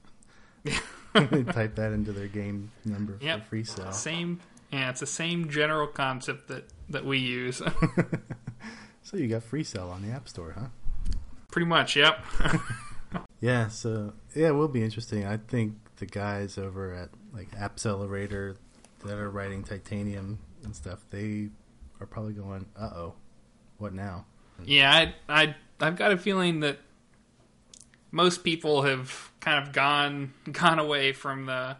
they 0.63 0.73
type 1.43 1.75
that 1.75 1.93
into 1.93 2.11
their 2.11 2.27
game 2.27 2.71
number 2.85 3.17
Yep. 3.21 3.39
for 3.43 3.45
free 3.49 3.63
cell. 3.63 3.91
same, 3.91 4.39
yeah, 4.71 4.89
it's 4.89 4.99
the 5.01 5.05
same 5.05 5.49
general 5.49 5.87
concept 5.87 6.47
that 6.47 6.65
that 6.89 7.05
we 7.05 7.19
use. 7.19 7.61
So 9.03 9.17
you 9.17 9.27
got 9.27 9.43
free 9.43 9.63
cell 9.63 9.89
on 9.91 10.01
the 10.01 10.11
App 10.13 10.27
Store, 10.27 10.53
huh? 10.57 10.67
Pretty 11.51 11.67
much, 11.67 11.95
yep. 11.95 12.23
Yeah, 13.43 13.67
so 13.67 14.13
yeah, 14.35 14.47
it 14.47 14.55
will 14.55 14.69
be 14.69 14.83
interesting. 14.83 15.25
I 15.25 15.35
think 15.35 15.75
the 15.97 16.05
guys 16.05 16.57
over 16.57 16.93
at 16.93 17.09
like 17.33 17.51
Appcelerator 17.51 18.55
that 19.05 19.17
are 19.17 19.29
writing 19.29 19.63
Titanium 19.63 20.39
and 20.63 20.73
stuff, 20.73 21.05
they 21.09 21.49
are 21.99 22.07
probably 22.07 22.33
going, 22.33 22.65
"Uh 22.79 22.89
oh, 22.95 23.13
what 23.79 23.93
now?" 23.93 24.25
yeah, 24.63 25.11
I, 25.27 25.43
I, 25.43 25.55
I've 25.81 25.97
got 25.97 26.11
a 26.11 26.17
feeling 26.17 26.61
that 26.61 26.79
most 28.11 28.43
people 28.43 28.83
have 28.83 29.31
kind 29.39 29.67
of 29.67 29.73
gone 29.73 30.33
gone 30.51 30.79
away 30.79 31.11
from 31.11 31.45
the 31.45 31.75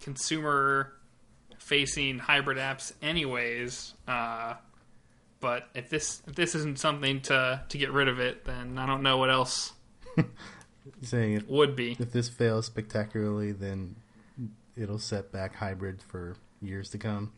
consumer 0.00 0.92
facing 1.58 2.18
hybrid 2.18 2.58
apps, 2.58 2.92
anyways. 3.02 3.94
Uh, 4.08 4.54
but 5.40 5.68
if 5.74 5.90
this 5.90 6.22
if 6.26 6.34
this 6.34 6.54
isn't 6.54 6.78
something 6.78 7.20
to 7.22 7.62
to 7.68 7.78
get 7.78 7.92
rid 7.92 8.08
of 8.08 8.20
it, 8.20 8.44
then 8.44 8.78
I 8.78 8.86
don't 8.86 9.02
know 9.02 9.18
what 9.18 9.30
else 9.30 9.72
Saying 11.02 11.34
it 11.34 11.48
would 11.48 11.76
be. 11.76 11.96
if 11.98 12.12
this 12.12 12.28
fails 12.28 12.66
spectacularly, 12.66 13.52
then 13.52 13.96
it'll 14.76 14.98
set 14.98 15.32
back 15.32 15.54
hybrid 15.56 16.02
for 16.02 16.36
years 16.60 16.88
to 16.90 16.98
come. 16.98 17.32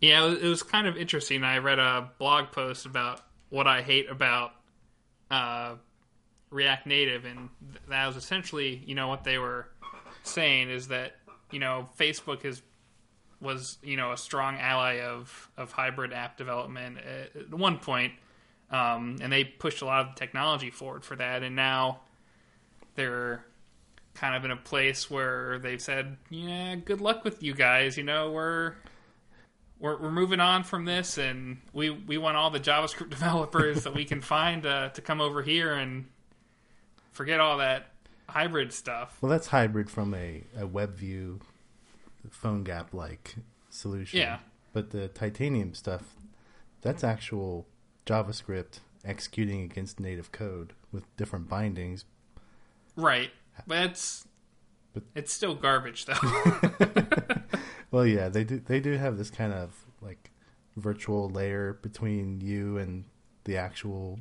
Yeah, 0.00 0.26
it 0.26 0.42
was, 0.42 0.62
kind 0.62 0.86
of 0.86 0.96
interesting. 0.98 1.44
I 1.44 1.58
read 1.58 1.78
a 1.78 2.10
blog 2.18 2.52
post 2.52 2.84
about 2.84 3.22
what 3.48 3.66
I 3.66 3.80
hate 3.80 4.10
about 4.10 4.52
uh, 5.30 5.76
React 6.50 6.86
Native, 6.86 7.24
and 7.24 7.48
that 7.88 8.06
was 8.06 8.16
essentially, 8.16 8.82
you 8.86 8.94
know, 8.94 9.08
what 9.08 9.24
they 9.24 9.38
were 9.38 9.68
saying 10.24 10.70
is 10.70 10.88
that 10.88 11.16
you 11.50 11.58
know 11.58 11.88
Facebook 11.98 12.44
is 12.44 12.62
was 13.40 13.78
you 13.82 13.96
know 13.96 14.12
a 14.12 14.16
strong 14.16 14.56
ally 14.56 15.00
of 15.00 15.50
of 15.56 15.70
hybrid 15.72 16.12
app 16.12 16.36
development 16.36 16.98
at, 16.98 17.40
at 17.40 17.54
one 17.54 17.78
point, 17.78 18.12
um, 18.74 19.18
and 19.20 19.32
they 19.32 19.44
pushed 19.44 19.82
a 19.82 19.84
lot 19.84 20.00
of 20.00 20.14
the 20.14 20.18
technology 20.18 20.70
forward 20.70 21.04
for 21.04 21.14
that, 21.14 21.44
and 21.44 21.54
now 21.54 22.00
they're 22.96 23.44
kind 24.14 24.34
of 24.34 24.44
in 24.44 24.50
a 24.50 24.56
place 24.56 25.08
where 25.08 25.60
they've 25.60 25.80
said, 25.80 26.16
yeah, 26.28 26.74
good 26.74 27.00
luck 27.00 27.22
with 27.22 27.40
you 27.40 27.54
guys. 27.54 27.96
You 27.96 28.02
know, 28.02 28.32
we're 28.32 28.74
we're, 29.78 29.96
we're 30.00 30.10
moving 30.10 30.40
on 30.40 30.64
from 30.64 30.86
this, 30.86 31.18
and 31.18 31.58
we 31.72 31.90
we 31.90 32.18
want 32.18 32.36
all 32.36 32.50
the 32.50 32.58
JavaScript 32.58 33.10
developers 33.10 33.84
that 33.84 33.94
we 33.94 34.04
can 34.04 34.20
find 34.20 34.66
uh, 34.66 34.88
to 34.88 35.00
come 35.00 35.20
over 35.20 35.40
here 35.40 35.72
and 35.72 36.06
forget 37.12 37.38
all 37.38 37.58
that 37.58 37.92
hybrid 38.28 38.72
stuff. 38.72 39.16
Well, 39.20 39.30
that's 39.30 39.46
hybrid 39.46 39.88
from 39.88 40.14
a, 40.14 40.42
a 40.56 40.66
WebView 40.66 41.40
PhoneGap 42.42 42.86
like 42.92 43.36
solution. 43.70 44.18
Yeah. 44.18 44.38
But 44.72 44.90
the 44.90 45.06
Titanium 45.06 45.74
stuff, 45.74 46.16
that's 46.82 47.04
actual 47.04 47.68
JavaScript 48.06 48.80
executing 49.04 49.62
against 49.62 50.00
native 50.00 50.32
code 50.32 50.72
with 50.92 51.04
different 51.16 51.48
bindings. 51.48 52.04
Right, 52.96 53.30
but 53.66 53.90
it's 53.90 54.26
But- 54.92 55.04
it's 55.14 55.32
still 55.32 55.54
garbage 55.54 56.06
though. 56.06 56.14
Well, 57.90 58.06
yeah, 58.06 58.28
they 58.28 58.42
do. 58.42 58.58
They 58.58 58.80
do 58.80 58.94
have 58.94 59.18
this 59.18 59.30
kind 59.30 59.52
of 59.52 59.72
like 60.00 60.32
virtual 60.76 61.28
layer 61.30 61.74
between 61.74 62.40
you 62.40 62.76
and 62.76 63.04
the 63.44 63.56
actual 63.56 64.18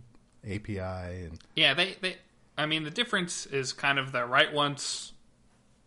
API, 0.47 0.77
and 0.79 1.39
yeah, 1.55 1.73
they 1.73 1.95
they. 1.99 2.17
I 2.55 2.67
mean, 2.67 2.83
the 2.83 2.91
difference 2.91 3.47
is 3.47 3.73
kind 3.73 3.97
of 3.97 4.11
the 4.11 4.25
write 4.25 4.53
once, 4.53 5.13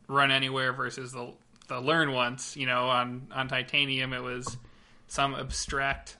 run 0.09 0.33
anywhere 0.33 0.73
versus 0.73 1.13
the 1.13 1.33
the 1.69 1.81
learn 1.81 2.11
once. 2.11 2.57
You 2.57 2.67
know, 2.67 2.89
on 2.89 3.29
on 3.33 3.47
Titanium, 3.47 4.13
it 4.13 4.23
was 4.25 4.57
some 5.07 5.37
abstract 5.37 6.17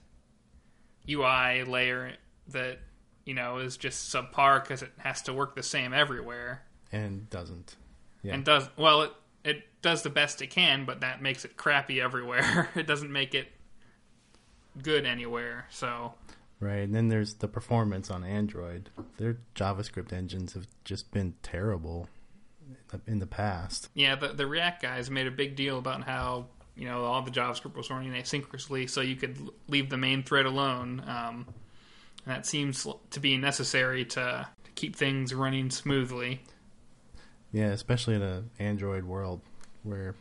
UI 1.09 1.63
layer 1.63 2.13
that 2.49 2.79
you 3.25 3.33
know 3.33 3.57
is 3.57 3.77
just 3.77 4.13
subpar 4.13 4.61
because 4.63 4.81
it 4.81 4.91
has 4.97 5.21
to 5.23 5.33
work 5.33 5.55
the 5.55 5.63
same 5.63 5.93
everywhere. 5.93 6.63
and 6.91 7.29
doesn't. 7.29 7.75
Yeah. 8.23 8.33
and 8.33 8.43
does 8.43 8.67
well 8.77 9.03
it 9.03 9.11
it 9.43 9.63
does 9.81 10.01
the 10.01 10.09
best 10.09 10.41
it 10.41 10.47
can 10.47 10.85
but 10.85 11.01
that 11.01 11.21
makes 11.21 11.45
it 11.45 11.55
crappy 11.55 12.01
everywhere 12.01 12.69
it 12.75 12.87
doesn't 12.87 13.11
make 13.11 13.35
it 13.35 13.47
good 14.81 15.05
anywhere 15.05 15.65
so 15.69 16.13
Right, 16.59 16.77
and 16.79 16.95
then 16.95 17.07
there's 17.09 17.35
the 17.35 17.47
performance 17.47 18.09
on 18.09 18.23
Android. 18.23 18.89
Their 19.17 19.37
JavaScript 19.53 20.11
engines 20.11 20.53
have 20.53 20.65
just 20.83 21.11
been 21.11 21.35
terrible 21.43 22.09
in 23.05 23.19
the 23.19 23.27
past. 23.27 23.89
yeah 23.93 24.15
the, 24.15 24.29
the 24.29 24.47
react 24.47 24.81
guys 24.81 25.11
made 25.11 25.27
a 25.27 25.31
big 25.31 25.55
deal 25.55 25.77
about 25.77 26.03
how 26.03 26.47
you 26.77 26.85
know 26.85 27.03
all 27.03 27.21
the 27.21 27.31
javascript 27.31 27.75
was 27.75 27.89
running 27.89 28.11
asynchronously 28.11 28.89
so 28.89 29.01
you 29.01 29.15
could 29.15 29.37
leave 29.67 29.89
the 29.89 29.97
main 29.97 30.21
thread 30.23 30.45
alone 30.45 31.03
um, 31.07 31.45
and 32.27 32.35
that 32.35 32.45
seems 32.45 32.85
to 33.11 33.19
be 33.21 33.37
necessary 33.37 34.03
to, 34.03 34.47
to 34.65 34.71
keep 34.75 34.97
things 34.97 35.33
running 35.33 35.69
smoothly. 35.69 36.41
Yeah, 37.53 37.67
especially 37.67 38.15
in 38.15 38.21
an 38.21 38.49
Android 38.59 39.05
world 39.05 39.39
where 39.83 40.13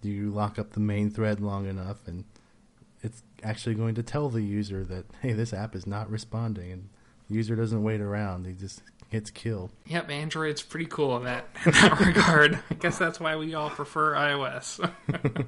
you 0.00 0.30
lock 0.30 0.58
up 0.58 0.72
the 0.72 0.80
main 0.80 1.10
thread 1.10 1.40
long 1.40 1.66
enough 1.66 2.06
and 2.06 2.24
it's 3.02 3.22
actually 3.42 3.74
going 3.74 3.94
to 3.96 4.02
tell 4.02 4.30
the 4.30 4.40
user 4.42 4.84
that 4.84 5.04
hey 5.20 5.32
this 5.32 5.52
app 5.52 5.74
is 5.74 5.86
not 5.86 6.08
responding 6.08 6.70
and 6.70 6.88
the 7.28 7.34
user 7.34 7.56
doesn't 7.56 7.82
wait 7.82 8.00
around 8.00 8.46
he 8.46 8.52
just 8.52 8.80
hits 9.08 9.30
kill 9.30 9.70
Yep, 9.86 10.08
Android's 10.08 10.62
pretty 10.62 10.86
cool 10.86 11.16
in 11.16 11.24
that 11.24 11.48
in 11.66 11.72
that 11.72 12.00
regard. 12.00 12.58
I 12.70 12.74
guess 12.74 12.96
that's 12.96 13.18
why 13.20 13.36
we 13.36 13.54
all 13.54 13.70
prefer 13.70 14.14
iOS. 14.14 14.78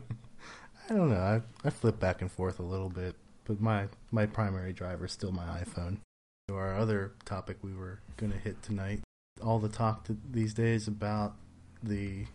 i 0.90 0.94
don't 0.94 1.10
know 1.10 1.16
I, 1.16 1.66
I 1.66 1.70
flip 1.70 1.98
back 1.98 2.20
and 2.20 2.30
forth 2.30 2.58
a 2.58 2.64
little 2.64 2.90
bit 2.90 3.14
but 3.44 3.60
my 3.60 3.86
my 4.10 4.26
primary 4.26 4.72
driver 4.72 5.06
is 5.06 5.12
still 5.12 5.32
my 5.32 5.46
iphone 5.62 5.98
So 6.48 6.56
our 6.56 6.76
other 6.76 7.12
topic 7.24 7.56
we 7.62 7.72
were 7.72 8.00
going 8.16 8.32
to 8.32 8.38
hit 8.38 8.62
tonight 8.62 9.00
all 9.42 9.58
the 9.58 9.68
talk 9.68 10.06
these 10.30 10.52
days 10.52 10.86
about 10.88 11.34
the 11.82 12.26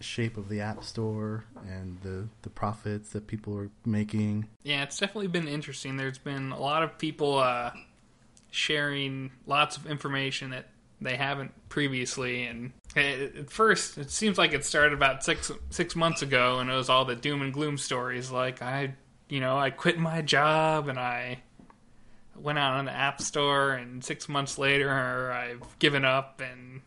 shape 0.00 0.36
of 0.36 0.48
the 0.48 0.60
app 0.60 0.84
store 0.84 1.44
and 1.66 1.98
the 2.02 2.28
the 2.42 2.50
profits 2.50 3.10
that 3.10 3.26
people 3.26 3.56
are 3.58 3.70
making 3.84 4.46
yeah, 4.62 4.82
it's 4.82 4.98
definitely 4.98 5.28
been 5.28 5.46
interesting. 5.48 5.96
There's 5.96 6.18
been 6.18 6.50
a 6.50 6.58
lot 6.60 6.82
of 6.82 6.96
people 6.98 7.38
uh, 7.38 7.70
sharing 8.50 9.30
lots 9.46 9.76
of 9.76 9.86
information 9.86 10.50
that 10.50 10.68
they 11.00 11.16
haven't 11.16 11.52
previously. 11.68 12.44
And 12.44 12.72
at 12.96 13.50
first, 13.50 13.98
it 13.98 14.10
seems 14.10 14.38
like 14.38 14.52
it 14.52 14.64
started 14.64 14.92
about 14.92 15.24
six 15.24 15.50
six 15.70 15.96
months 15.96 16.22
ago, 16.22 16.58
and 16.58 16.70
it 16.70 16.74
was 16.74 16.88
all 16.88 17.04
the 17.04 17.16
doom 17.16 17.42
and 17.42 17.52
gloom 17.52 17.78
stories. 17.78 18.30
Like 18.30 18.62
I, 18.62 18.94
you 19.28 19.40
know, 19.40 19.56
I 19.56 19.70
quit 19.70 19.98
my 19.98 20.22
job 20.22 20.88
and 20.88 20.98
I 20.98 21.42
went 22.36 22.58
out 22.58 22.74
on 22.74 22.84
the 22.84 22.92
app 22.92 23.20
store, 23.20 23.72
and 23.72 24.04
six 24.04 24.28
months 24.28 24.58
later, 24.58 25.32
I've 25.32 25.78
given 25.78 26.04
up 26.04 26.40
and 26.40 26.82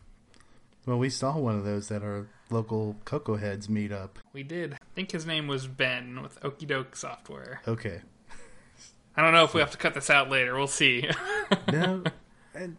well 0.86 0.98
we 0.98 1.10
saw 1.10 1.36
one 1.36 1.56
of 1.56 1.64
those 1.64 1.90
at 1.90 2.02
our 2.02 2.28
local 2.50 2.96
cocoa 3.04 3.36
heads 3.36 3.68
meetup 3.68 4.10
we 4.32 4.42
did. 4.42 4.72
I 4.74 4.78
think 4.94 5.10
his 5.12 5.26
name 5.26 5.46
was 5.46 5.66
Ben 5.66 6.22
with 6.22 6.40
Okie 6.40 6.66
Doke 6.66 6.96
Software. 6.96 7.60
okay 7.68 8.00
I 9.18 9.22
don't 9.22 9.32
know 9.32 9.42
if 9.42 9.52
we 9.52 9.60
have 9.60 9.72
to 9.72 9.78
cut 9.78 9.94
this 9.94 10.10
out 10.10 10.30
later. 10.30 10.56
We'll 10.56 10.68
see. 10.68 11.10
no, 11.72 12.04
and 12.54 12.76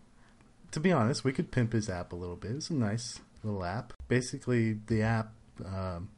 to 0.71 0.79
be 0.79 0.91
honest, 0.91 1.23
we 1.23 1.33
could 1.33 1.51
pimp 1.51 1.73
his 1.73 1.89
app 1.89 2.13
a 2.13 2.15
little 2.15 2.35
bit. 2.35 2.51
It's 2.51 2.69
a 2.69 2.73
nice 2.73 3.19
little 3.43 3.63
app. 3.63 3.93
Basically, 4.07 4.73
the 4.87 5.01
app 5.01 5.31
um, 5.65 6.09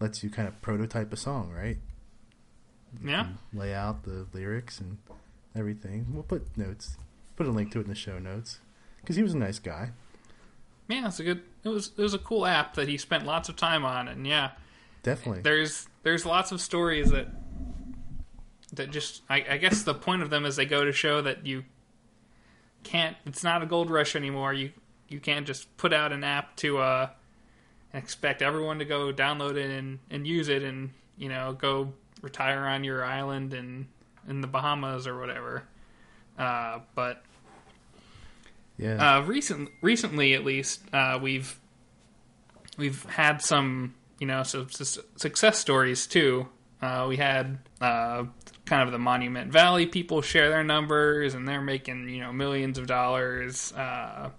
lets 0.00 0.22
you 0.22 0.30
kind 0.30 0.48
of 0.48 0.60
prototype 0.62 1.12
a 1.12 1.16
song, 1.16 1.50
right? 1.52 1.78
yeah. 3.04 3.28
Lay 3.52 3.72
out 3.74 4.02
the 4.04 4.26
lyrics 4.32 4.80
and 4.80 4.98
everything. 5.54 6.06
We'll 6.12 6.22
put 6.22 6.56
notes, 6.56 6.96
put 7.36 7.46
a 7.46 7.50
link 7.50 7.72
to 7.72 7.78
it 7.78 7.82
in 7.82 7.88
the 7.88 7.94
show 7.94 8.18
notes 8.18 8.58
because 9.00 9.16
he 9.16 9.22
was 9.22 9.34
a 9.34 9.38
nice 9.38 9.58
guy. 9.58 9.90
Yeah, 10.88 11.06
it's 11.06 11.20
a 11.20 11.24
good. 11.24 11.42
It 11.62 11.68
was 11.68 11.92
it 11.96 12.02
was 12.02 12.14
a 12.14 12.18
cool 12.18 12.46
app 12.46 12.74
that 12.74 12.88
he 12.88 12.98
spent 12.98 13.24
lots 13.24 13.48
of 13.48 13.56
time 13.56 13.84
on, 13.84 14.08
and 14.08 14.26
yeah, 14.26 14.52
Definitely. 15.04 15.42
there's 15.42 15.86
there's 16.02 16.26
lots 16.26 16.50
of 16.50 16.60
stories 16.60 17.10
that 17.10 17.28
that 18.72 18.90
just 18.90 19.22
I, 19.28 19.44
I 19.50 19.56
guess 19.58 19.82
the 19.84 19.94
point 19.94 20.22
of 20.22 20.30
them 20.30 20.44
is 20.44 20.56
they 20.56 20.66
go 20.66 20.84
to 20.84 20.92
show 20.92 21.22
that 21.22 21.46
you 21.46 21.64
can't. 22.82 23.16
It's 23.26 23.44
not 23.44 23.62
a 23.62 23.66
gold 23.66 23.90
rush 23.90 24.16
anymore. 24.16 24.52
You 24.52 24.72
you 25.08 25.20
can't 25.20 25.46
just 25.46 25.76
put 25.76 25.92
out 25.92 26.12
an 26.12 26.24
app 26.24 26.56
to 26.56 26.78
uh 26.78 27.08
expect 27.92 28.42
everyone 28.42 28.78
to 28.78 28.84
go 28.84 29.12
download 29.12 29.56
it 29.56 29.70
and 29.70 29.98
and 30.10 30.26
use 30.26 30.48
it 30.48 30.62
and 30.62 30.90
you 31.16 31.28
know 31.28 31.52
go 31.52 31.92
retire 32.22 32.60
on 32.60 32.84
your 32.84 33.04
island 33.04 33.54
and 33.54 33.86
in 34.28 34.40
the 34.40 34.46
Bahamas 34.46 35.06
or 35.06 35.18
whatever. 35.18 35.64
Uh, 36.38 36.80
but 36.94 37.22
yeah. 38.78 39.18
uh, 39.18 39.22
recent, 39.22 39.70
recently, 39.82 40.34
at 40.34 40.44
least, 40.44 40.80
uh, 40.92 41.18
we've 41.20 41.58
we've 42.78 43.04
had 43.04 43.42
some, 43.42 43.94
you 44.18 44.26
know, 44.26 44.42
some 44.42 44.70
su- 44.70 45.02
success 45.16 45.58
stories 45.58 46.06
too. 46.06 46.48
Uh, 46.80 47.06
we 47.08 47.16
had 47.16 47.58
uh, 47.80 48.24
kind 48.66 48.82
of 48.82 48.92
the 48.92 48.98
Monument 48.98 49.52
Valley 49.52 49.86
people 49.86 50.22
share 50.22 50.48
their 50.48 50.64
numbers, 50.64 51.34
and 51.34 51.46
they're 51.46 51.60
making 51.60 52.08
you 52.08 52.20
know 52.20 52.32
millions 52.32 52.78
of 52.78 52.86
dollars. 52.86 53.72
Uh, 53.72 54.30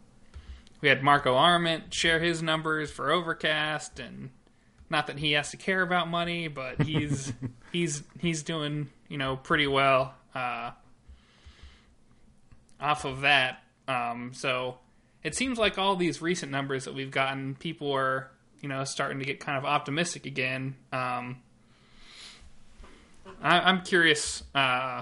we 0.81 0.89
had 0.89 1.03
Marco 1.03 1.35
Arment 1.35 1.93
share 1.93 2.19
his 2.19 2.41
numbers 2.41 2.91
for 2.91 3.11
Overcast, 3.11 3.99
and 3.99 4.29
not 4.89 5.07
that 5.07 5.19
he 5.19 5.33
has 5.33 5.51
to 5.51 5.57
care 5.57 5.81
about 5.81 6.09
money, 6.09 6.47
but 6.47 6.81
he's 6.81 7.33
he's 7.71 8.03
he's 8.19 8.43
doing 8.43 8.89
you 9.07 9.17
know 9.17 9.37
pretty 9.37 9.67
well 9.67 10.13
uh, 10.35 10.71
off 12.79 13.05
of 13.05 13.21
that. 13.21 13.63
Um, 13.87 14.31
so 14.33 14.77
it 15.23 15.35
seems 15.35 15.57
like 15.57 15.77
all 15.77 15.95
these 15.95 16.21
recent 16.21 16.51
numbers 16.51 16.85
that 16.85 16.93
we've 16.93 17.11
gotten, 17.11 17.55
people 17.55 17.91
are 17.91 18.31
you 18.61 18.69
know 18.69 18.83
starting 18.83 19.19
to 19.19 19.25
get 19.25 19.39
kind 19.39 19.57
of 19.57 19.65
optimistic 19.65 20.25
again. 20.25 20.75
Um, 20.91 21.41
I, 23.41 23.59
I'm 23.59 23.81
curious 23.81 24.43
uh, 24.53 25.01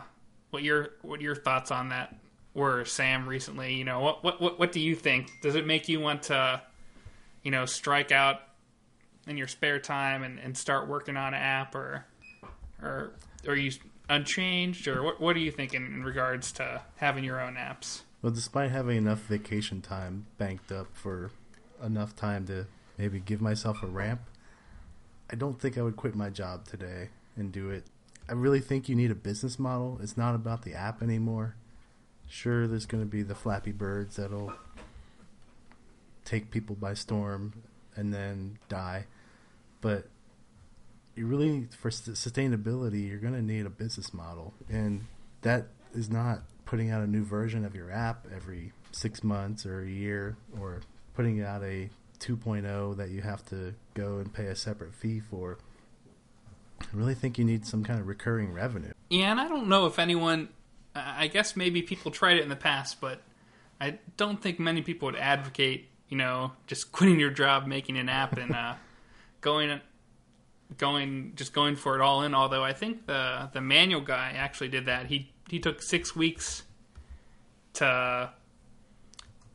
what 0.52 0.64
your 0.64 0.90
what 1.02 1.22
your 1.22 1.36
thoughts 1.36 1.72
on 1.72 1.90
that 1.90 2.16
were, 2.54 2.86
Sam. 2.86 3.28
Recently, 3.28 3.76
you 3.76 3.84
know, 3.84 4.00
what 4.00 4.24
what 4.24 4.42
what, 4.42 4.60
what 4.60 4.72
do 4.72 4.80
you 4.80 4.96
think? 4.96 5.30
Does 5.42 5.56
it 5.56 5.66
make 5.66 5.90
you 5.90 6.00
want 6.00 6.24
to, 6.24 6.62
you 7.44 7.52
know, 7.52 7.66
strike 7.66 8.12
out 8.12 8.42
in 9.28 9.38
your 9.38 9.48
spare 9.48 9.80
time 9.80 10.24
and, 10.24 10.40
and 10.40 10.58
start 10.58 10.88
working 10.88 11.18
on 11.18 11.34
an 11.34 11.42
app, 11.42 11.76
or 11.76 12.06
or 12.82 13.12
are 13.48 13.56
you 13.56 13.72
unchanged, 14.10 14.88
or 14.88 15.04
what 15.04 15.20
what 15.20 15.36
are 15.36 15.40
you 15.40 15.52
thinking 15.52 15.86
in 15.86 16.04
regards 16.04 16.52
to 16.54 16.82
having 16.96 17.24
your 17.24 17.42
own 17.42 17.56
apps? 17.56 18.02
Well, 18.22 18.34
despite 18.34 18.72
having 18.72 18.98
enough 18.98 19.20
vacation 19.20 19.82
time 19.82 20.26
banked 20.38 20.72
up 20.72 20.88
for 20.94 21.32
enough 21.82 22.16
time 22.16 22.46
to 22.48 22.68
maybe 22.98 23.20
give 23.20 23.42
myself 23.42 23.82
a 23.82 23.88
ramp, 23.88 24.22
I 25.30 25.36
don't 25.36 25.60
think 25.60 25.78
I 25.78 25.82
would 25.82 25.96
quit 25.96 26.16
my 26.16 26.30
job 26.30 26.66
today 26.68 27.10
and 27.38 27.52
do 27.52 27.70
it. 27.70 27.86
I 28.30 28.34
really 28.34 28.60
think 28.60 28.88
you 28.88 28.96
need 28.96 29.10
a 29.10 29.16
business 29.16 29.58
model. 29.58 30.00
It's 30.04 30.16
not 30.16 30.36
about 30.36 30.62
the 30.62 30.74
app 30.74 31.02
anymore. 31.02 31.56
Sure, 32.28 32.68
there's 32.68 32.86
going 32.86 33.04
to 33.04 33.10
be 33.10 33.24
the 33.24 33.34
Flappy 33.34 33.72
Birds 33.72 34.18
that'll 34.18 34.54
take 36.26 36.52
people 36.52 36.76
by 36.76 36.94
storm 36.94 37.64
and 37.96 38.14
then 38.14 38.60
die, 38.70 39.06
but 39.82 40.08
you 41.16 41.26
really, 41.26 41.68
for 41.72 41.90
sustainability, 41.90 43.10
you're 43.10 43.18
going 43.18 43.34
to 43.34 43.42
need 43.42 43.66
a 43.66 43.70
business 43.70 44.14
model, 44.14 44.54
and 44.70 45.06
that 45.42 45.68
is 45.96 46.10
not 46.10 46.44
putting 46.66 46.92
out 46.92 47.02
a 47.02 47.08
new 47.08 47.24
version 47.24 47.66
of 47.66 47.74
your 47.74 47.92
app 47.92 48.28
every 48.34 48.72
six 48.92 49.24
months 49.24 49.66
or 49.66 49.82
a 49.82 49.90
year, 49.90 50.38
or 50.60 50.82
putting 51.16 51.42
out 51.42 51.64
a 51.64 51.90
2.0 52.20 52.96
that 52.96 53.10
you 53.10 53.22
have 53.22 53.44
to 53.46 53.74
go 53.96 54.20
and 54.20 54.32
pay 54.32 54.46
a 54.46 54.56
separate 54.56 54.94
fee 54.94 55.20
for. 55.20 55.58
I 56.82 56.98
really 56.98 57.16
think 57.16 57.38
you 57.38 57.46
need 57.46 57.66
some 57.66 57.84
kind 57.84 58.00
of 58.00 58.08
recurring 58.08 58.52
revenue. 58.52 58.94
Yeah, 59.10 59.32
and 59.32 59.40
I 59.40 59.48
don't 59.48 59.68
know 59.68 59.86
if 59.86 60.00
anyone. 60.00 60.50
I 60.96 61.28
guess 61.28 61.56
maybe 61.56 61.82
people 61.82 62.12
tried 62.12 62.38
it 62.38 62.44
in 62.44 62.50
the 62.50 62.56
past, 62.56 63.00
but 63.00 63.22
I 63.80 64.00
don't 64.18 64.42
think 64.42 64.60
many 64.60 64.82
people 64.82 65.06
would 65.06 65.16
advocate, 65.16 65.88
you 66.10 66.18
know, 66.18 66.52
just 66.68 66.92
quitting 66.92 67.20
your 67.20 67.30
job, 67.30 67.68
making 67.68 67.98
an 67.98 68.10
app, 68.10 68.38
and 68.38 68.54
uh, 68.54 68.76
going, 69.42 69.80
going, 70.78 71.34
just 71.36 71.54
going 71.54 71.76
for 71.76 71.96
it 71.96 72.02
all 72.02 72.24
in. 72.24 72.34
Although 72.34 72.64
I 72.64 72.74
think 72.74 73.06
the 73.06 73.50
the 73.54 73.62
manual 73.62 74.02
guy 74.02 74.34
actually 74.36 74.70
did 74.70 74.86
that. 74.88 75.08
He 75.08 75.32
he 75.50 75.60
took 75.60 75.82
six 75.82 76.16
weeks 76.16 76.64
to 77.74 78.32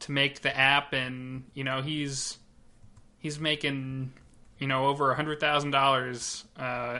to 0.00 0.12
make 0.12 0.42
the 0.42 0.56
app, 0.56 0.92
and 0.92 1.44
you 1.54 1.64
know 1.64 1.82
he's 1.82 2.38
he's 3.18 3.40
making 3.40 4.12
you 4.64 4.68
know 4.68 4.87
over 4.87 5.11
a 5.11 5.14
hundred 5.14 5.40
thousand 5.40 5.72
dollars 5.72 6.42
uh, 6.57 6.98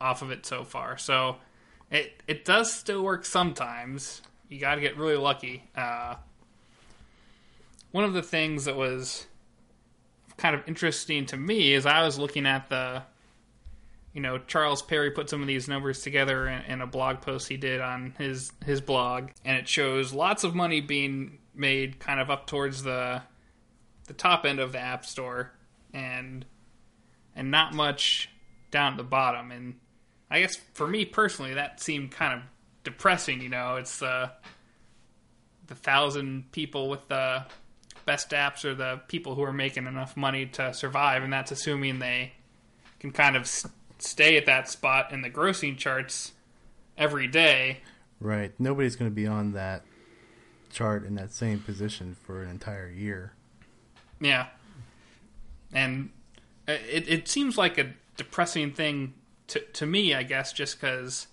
off 0.00 0.22
of 0.22 0.30
it 0.30 0.46
so 0.46 0.64
far. 0.64 0.96
So 0.96 1.36
it 1.90 2.22
it 2.26 2.46
does 2.46 2.72
still 2.72 3.02
work 3.02 3.26
sometimes. 3.26 4.22
You 4.48 4.58
got 4.58 4.76
to 4.76 4.80
get 4.80 4.96
really 4.96 5.18
lucky. 5.18 5.64
Uh, 5.76 6.14
one 7.90 8.04
of 8.04 8.14
the 8.14 8.22
things 8.22 8.64
that 8.64 8.74
was 8.74 9.26
kind 10.38 10.54
of 10.54 10.66
interesting 10.66 11.26
to 11.26 11.36
me 11.36 11.74
is 11.74 11.84
I 11.84 12.06
was 12.06 12.18
looking 12.18 12.46
at 12.46 12.70
the, 12.70 13.02
you 14.14 14.22
know, 14.22 14.38
Charles 14.38 14.80
Perry 14.80 15.10
put 15.10 15.28
some 15.28 15.42
of 15.42 15.46
these 15.46 15.68
numbers 15.68 16.00
together 16.00 16.48
in, 16.48 16.62
in 16.72 16.80
a 16.80 16.86
blog 16.86 17.20
post 17.20 17.48
he 17.48 17.58
did 17.58 17.82
on 17.82 18.14
his 18.16 18.50
his 18.64 18.80
blog, 18.80 19.28
and 19.44 19.58
it 19.58 19.68
shows 19.68 20.14
lots 20.14 20.42
of 20.42 20.54
money 20.54 20.80
being 20.80 21.36
made 21.54 21.98
kind 21.98 22.18
of 22.18 22.30
up 22.30 22.46
towards 22.46 22.82
the 22.82 23.20
the 24.06 24.14
top 24.14 24.46
end 24.46 24.58
of 24.58 24.72
the 24.72 24.78
app 24.78 25.04
store, 25.04 25.52
and 25.92 26.46
and 27.38 27.52
not 27.52 27.72
much 27.72 28.28
down 28.70 28.92
at 28.92 28.96
the 28.98 29.04
bottom. 29.04 29.50
And 29.52 29.76
I 30.30 30.40
guess 30.40 30.56
for 30.74 30.86
me 30.86 31.06
personally, 31.06 31.54
that 31.54 31.80
seemed 31.80 32.10
kind 32.10 32.34
of 32.34 32.46
depressing. 32.84 33.40
You 33.40 33.48
know, 33.48 33.76
it's 33.76 34.00
the 34.00 34.32
the 35.68 35.74
thousand 35.74 36.50
people 36.52 36.88
with 36.88 37.06
the 37.08 37.44
best 38.04 38.30
apps 38.30 38.64
are 38.64 38.74
the 38.74 39.00
people 39.08 39.34
who 39.34 39.42
are 39.42 39.52
making 39.52 39.86
enough 39.86 40.16
money 40.16 40.46
to 40.46 40.74
survive, 40.74 41.22
and 41.22 41.32
that's 41.32 41.52
assuming 41.52 42.00
they 42.00 42.32
can 42.98 43.12
kind 43.12 43.36
of 43.36 43.48
stay 43.98 44.36
at 44.36 44.46
that 44.46 44.68
spot 44.68 45.12
in 45.12 45.22
the 45.22 45.30
grossing 45.30 45.76
charts 45.76 46.32
every 46.96 47.28
day. 47.28 47.78
Right. 48.20 48.52
Nobody's 48.58 48.96
going 48.96 49.10
to 49.10 49.14
be 49.14 49.26
on 49.26 49.52
that 49.52 49.82
chart 50.72 51.04
in 51.04 51.14
that 51.14 51.32
same 51.32 51.60
position 51.60 52.16
for 52.26 52.42
an 52.42 52.50
entire 52.50 52.88
year. 52.88 53.32
Yeah, 54.20 54.46
and 55.72 56.10
it 56.72 57.08
it 57.08 57.28
seems 57.28 57.56
like 57.56 57.78
a 57.78 57.92
depressing 58.16 58.72
thing 58.72 59.14
to 59.48 59.60
to 59.60 59.86
me, 59.86 60.14
I 60.14 60.22
guess, 60.22 60.52
just 60.52 60.80
because 60.80 61.26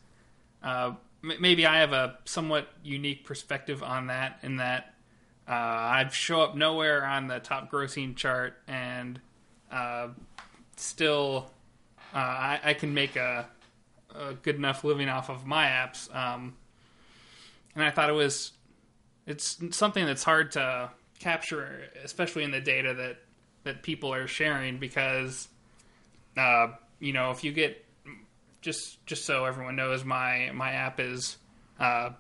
uh, 0.63 0.93
m- 1.23 1.37
maybe 1.39 1.65
I 1.65 1.79
have 1.79 1.93
a 1.93 2.17
somewhat 2.25 2.67
unique 2.83 3.25
perspective 3.25 3.83
on 3.83 4.07
that. 4.07 4.39
In 4.43 4.57
that 4.57 4.93
uh, 5.47 5.51
I 5.51 6.09
show 6.11 6.41
up 6.41 6.55
nowhere 6.55 7.05
on 7.05 7.27
the 7.27 7.39
top 7.39 7.71
grossing 7.71 8.15
chart, 8.15 8.57
and 8.67 9.19
uh, 9.71 10.09
still 10.77 11.51
uh, 12.13 12.17
I, 12.17 12.59
I 12.63 12.73
can 12.73 12.93
make 12.93 13.15
a, 13.15 13.45
a 14.15 14.33
good 14.33 14.55
enough 14.55 14.83
living 14.83 15.09
off 15.09 15.29
of 15.29 15.45
my 15.45 15.65
apps. 15.67 16.13
Um, 16.15 16.55
and 17.75 17.83
I 17.83 17.91
thought 17.91 18.09
it 18.09 18.13
was 18.13 18.53
it's 19.27 19.57
something 19.71 20.05
that's 20.05 20.23
hard 20.23 20.53
to 20.53 20.91
capture, 21.19 21.89
especially 22.03 22.43
in 22.43 22.51
the 22.51 22.61
data 22.61 22.93
that 22.93 23.17
that 23.65 23.83
people 23.83 24.13
are 24.13 24.27
sharing, 24.27 24.79
because 24.79 25.47
uh, 26.37 26.69
you 26.99 27.13
know 27.13 27.31
if 27.31 27.43
you 27.43 27.51
get 27.51 27.85
just 28.61 29.05
just 29.05 29.25
so 29.25 29.45
everyone 29.45 29.75
knows, 29.75 30.03
my 30.05 30.49
my 30.53 30.71
app 30.71 30.99
is 30.99 31.37
uh, 31.79 32.11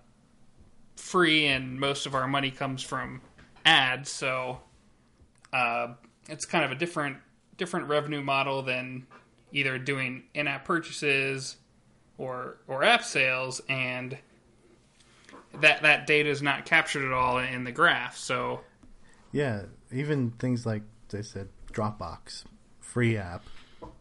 free, 0.97 1.47
and 1.47 1.79
most 1.79 2.05
of 2.05 2.13
our 2.13 2.27
money 2.27 2.51
comes 2.51 2.83
from 2.83 3.21
ads, 3.65 4.11
so 4.11 4.59
uh, 5.53 5.93
it's 6.27 6.45
kind 6.45 6.65
of 6.65 6.71
a 6.71 6.75
different 6.75 7.17
different 7.57 7.87
revenue 7.87 8.21
model 8.21 8.61
than 8.61 9.07
either 9.51 9.77
doing 9.79 10.23
in-app 10.33 10.65
purchases 10.65 11.55
or 12.17 12.57
or 12.67 12.83
app 12.83 13.03
sales 13.03 13.61
and 13.69 14.17
that 15.61 15.81
that 15.83 16.05
data 16.05 16.29
is 16.29 16.41
not 16.41 16.65
captured 16.65 17.05
at 17.05 17.13
all 17.13 17.37
in 17.37 17.63
the 17.63 17.71
graph. 17.71 18.17
So 18.17 18.61
yeah, 19.31 19.63
even 19.91 20.31
things 20.31 20.65
like 20.65 20.83
they 21.09 21.21
said 21.21 21.49
Dropbox, 21.71 22.43
free 22.79 23.17
app, 23.17 23.43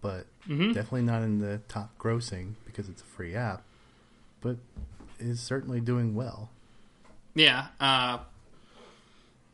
but 0.01 0.27
mm-hmm. 0.49 0.73
definitely 0.73 1.03
not 1.03 1.23
in 1.23 1.39
the 1.39 1.59
top 1.69 1.97
grossing 1.99 2.55
because 2.65 2.89
it's 2.89 3.03
a 3.03 3.07
free 3.07 3.35
app, 3.35 3.63
but 4.41 4.57
is 5.19 5.41
certainly 5.41 5.81
doing 5.81 6.15
well. 6.15 6.51
Yeah, 7.35 7.67
uh, 7.81 8.19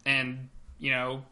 and 0.04 0.48
you 0.78 0.90
know, 0.90 1.22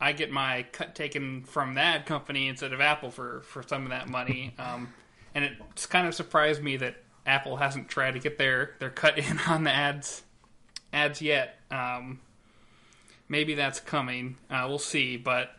I 0.00 0.12
get 0.12 0.30
my 0.30 0.64
cut 0.72 0.94
taken 0.94 1.44
from 1.44 1.74
that 1.74 2.06
company 2.06 2.48
instead 2.48 2.72
of 2.72 2.80
Apple 2.80 3.10
for 3.10 3.40
for 3.42 3.62
some 3.62 3.84
of 3.84 3.90
that 3.90 4.08
money. 4.08 4.54
Um, 4.68 4.92
and 5.34 5.44
it's 5.44 5.86
kind 5.86 6.08
of 6.08 6.14
surprised 6.14 6.62
me 6.62 6.78
that 6.78 6.96
Apple 7.26 7.56
hasn't 7.56 7.88
tried 7.88 8.12
to 8.12 8.18
get 8.18 8.38
their 8.38 8.74
their 8.80 8.90
cut 8.90 9.18
in 9.18 9.38
on 9.46 9.64
the 9.64 9.70
ads 9.70 10.22
ads 10.92 11.22
yet. 11.22 11.60
Um, 11.70 12.20
maybe 13.28 13.54
that's 13.54 13.80
coming. 13.80 14.36
Uh, 14.50 14.66
we'll 14.68 14.78
see. 14.78 15.16
But 15.16 15.50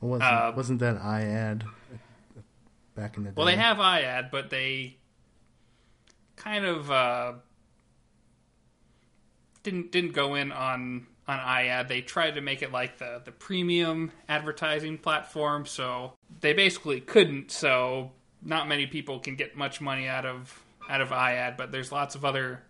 well, 0.00 0.12
wasn't, 0.12 0.32
uh, 0.32 0.52
wasn't 0.56 0.78
that 0.80 1.00
iAd 1.00 1.64
back 2.94 3.16
in 3.16 3.24
the 3.24 3.30
day? 3.30 3.34
Well, 3.36 3.46
they 3.46 3.56
have 3.56 3.78
iAd, 3.78 4.30
but 4.30 4.50
they 4.50 4.96
kind 6.36 6.64
of 6.64 6.90
uh, 6.90 7.32
didn't 9.62 9.92
didn't 9.92 10.12
go 10.12 10.34
in 10.34 10.52
on 10.52 11.06
on 11.26 11.38
iAd. 11.38 11.88
They 11.88 12.00
tried 12.00 12.32
to 12.36 12.40
make 12.40 12.62
it 12.62 12.72
like 12.72 12.98
the 12.98 13.20
the 13.24 13.32
premium 13.32 14.12
advertising 14.28 14.98
platform, 14.98 15.66
so 15.66 16.14
they 16.40 16.52
basically 16.52 17.00
couldn't. 17.00 17.50
So 17.50 18.12
not 18.42 18.68
many 18.68 18.86
people 18.86 19.18
can 19.18 19.36
get 19.36 19.56
much 19.56 19.80
money 19.80 20.06
out 20.08 20.24
of 20.24 20.64
out 20.88 21.00
of 21.00 21.10
iAd, 21.10 21.56
but 21.56 21.70
there's 21.70 21.92
lots 21.92 22.14
of 22.14 22.24
other 22.24 22.62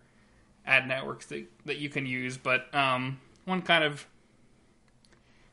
ad 0.65 0.87
networks 0.87 1.25
that, 1.27 1.45
that 1.65 1.77
you 1.77 1.89
can 1.89 2.05
use. 2.05 2.37
But 2.37 2.73
um, 2.75 3.19
one 3.45 3.61
kind 3.61 3.83
of 3.83 4.05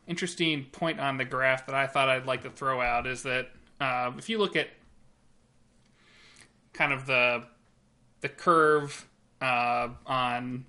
interesting 0.07 0.64
point 0.73 1.01
on 1.01 1.16
the 1.16 1.25
graph 1.25 1.66
that 1.66 1.75
I 1.75 1.87
thought 1.87 2.09
I'd 2.09 2.27
like 2.27 2.42
to 2.42 2.51
throw 2.51 2.81
out 2.81 3.07
is 3.07 3.23
that 3.25 3.51
uh, 3.81 4.12
if 4.16 4.29
you 4.29 4.38
look 4.38 4.57
at 4.57 4.69
kind 6.73 6.92
of 6.92 7.07
the 7.07 7.45
the 8.21 8.29
curve 8.29 9.07
uh, 9.40 9.88
on 10.07 10.64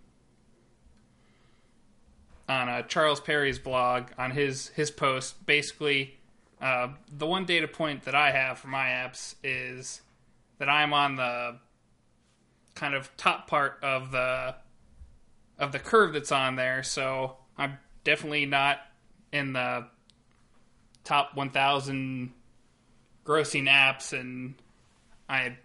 on 2.50 2.70
uh, 2.70 2.82
Charles 2.84 3.20
Perry's 3.20 3.60
blog 3.60 4.08
on 4.18 4.32
his 4.32 4.70
his 4.70 4.92
post, 4.92 5.46
basically 5.46 6.18
uh, 6.62 6.90
the 7.12 7.28
one 7.28 7.46
data 7.46 7.68
point 7.68 8.04
that 8.04 8.16
I 8.16 8.32
have 8.32 8.58
for 8.58 8.68
my 8.68 8.88
apps 8.88 9.36
is 9.44 10.02
that 10.58 10.70
I'm 10.70 10.94
on 10.94 11.16
the 11.16 11.58
kind 12.74 12.96
of 12.96 13.16
top 13.18 13.48
part 13.48 13.80
of 13.84 14.12
the 14.12 14.56
of 15.60 15.72
the 15.72 15.80
curve 15.80 16.14
that's 16.14 16.32
on 16.32 16.56
there. 16.56 16.84
So 16.84 17.38
I'm 17.58 17.78
definitely 18.04 18.46
not 18.46 18.80
in 19.32 19.54
the 19.54 19.88
top 21.04 21.36
1,000 21.36 22.32
grossing 23.26 23.70
apps, 23.70 24.18
and 24.18 24.56
I 25.30 25.58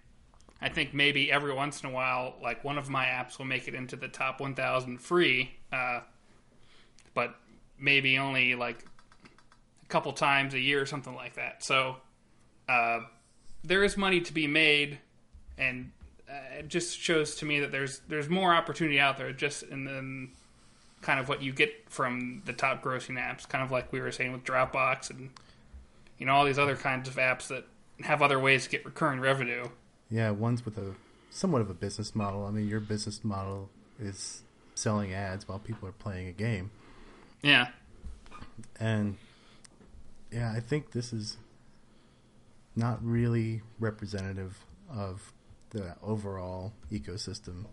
I 0.61 0.69
think 0.69 0.95
maybe 0.95 1.31
every 1.33 1.53
once 1.53 1.83
in 1.83 1.91
a 1.91 1.93
while, 1.93 2.37
like 2.41 2.63
one 2.63 2.79
of 2.79 2.89
my 2.89 3.07
apps 3.07 3.37
will 3.37 3.47
make 3.47 3.67
it 3.67 3.75
into 3.75 3.97
the 3.97 4.07
top 4.07 4.41
1,000 4.41 4.99
free, 4.99 5.51
uh, 5.73 6.01
but 7.15 7.35
maybe 7.81 8.17
only 8.19 8.55
like 8.55 8.85
a 9.83 9.89
couple 9.89 10.13
times 10.13 10.55
a 10.55 10.61
year 10.61 10.81
or 10.81 10.87
something 10.87 11.17
like 11.17 11.35
that. 11.35 11.65
So 11.65 11.97
uh, 12.69 13.01
there 13.65 13.83
is 13.83 13.97
money 13.97 14.21
to 14.21 14.33
be 14.33 14.47
made, 14.47 15.01
and 15.59 15.91
uh, 16.31 16.59
it 16.61 16.69
just 16.69 16.97
shows 16.97 17.35
to 17.37 17.45
me 17.45 17.59
that 17.61 17.73
there's 17.73 18.01
there's 18.09 18.29
more 18.29 18.55
opportunity 18.55 19.01
out 19.01 19.17
there 19.19 19.33
just 19.33 19.65
in 19.65 19.85
the 19.85 20.29
kind 21.03 21.21
of 21.21 21.29
what 21.29 21.43
you 21.43 21.53
get 21.53 21.91
from 21.91 22.43
the 22.47 22.53
top 22.53 22.83
grossing 22.83 23.19
apps, 23.19 23.47
kind 23.47 23.63
of 23.63 23.71
like 23.71 23.93
we 23.93 24.01
were 24.01 24.13
saying 24.13 24.33
with 24.33 24.45
Dropbox 24.45 25.11
and 25.11 25.31
you 26.19 26.27
know 26.27 26.33
all 26.33 26.45
these 26.45 26.59
other 26.59 26.77
kinds 26.77 27.09
of 27.09 27.17
apps 27.17 27.49
that 27.49 27.65
have 28.01 28.23
other 28.23 28.41
ways 28.41 28.65
to 28.65 28.71
get 28.71 28.85
recurring 28.85 29.21
revenue. 29.21 29.67
Yeah, 30.11 30.31
ones 30.31 30.65
with 30.65 30.79
a 30.79 30.95
somewhat 31.31 31.61
of 31.61 31.71
a 31.71 31.75
business 31.75 32.15
model. 32.15 32.47
I 32.47 32.51
mean, 32.51 32.69
your 32.69 32.81
business 32.81 33.25
model 33.25 33.71
is 34.01 34.43
selling 34.75 35.13
ads 35.13 35.49
while 35.49 35.59
people 35.59 35.89
are 35.89 35.93
playing 35.93 36.29
a 36.29 36.33
game. 36.33 36.71
Yeah. 37.43 37.69
And 38.79 39.17
yeah, 40.31 40.53
I 40.55 40.61
think 40.61 40.93
this 40.93 41.13
is 41.13 41.37
not 42.77 43.05
really 43.05 43.63
representative 43.79 44.65
of 44.91 45.33
the 45.71 45.97
overall 46.03 46.73
ecosystem. 46.91 47.67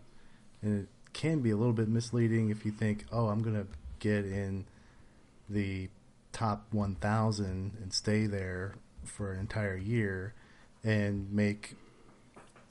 And 0.61 0.83
it 0.83 0.87
can 1.13 1.39
be 1.39 1.51
a 1.51 1.55
little 1.55 1.73
bit 1.73 1.87
misleading 1.87 2.49
if 2.49 2.65
you 2.65 2.71
think, 2.71 3.05
oh, 3.11 3.27
I'm 3.27 3.41
going 3.41 3.55
to 3.55 3.67
get 3.99 4.25
in 4.25 4.65
the 5.49 5.89
top 6.31 6.65
1,000 6.71 7.77
and 7.81 7.93
stay 7.93 8.25
there 8.25 8.75
for 9.03 9.33
an 9.33 9.39
entire 9.39 9.75
year 9.75 10.33
and 10.83 11.31
make, 11.31 11.75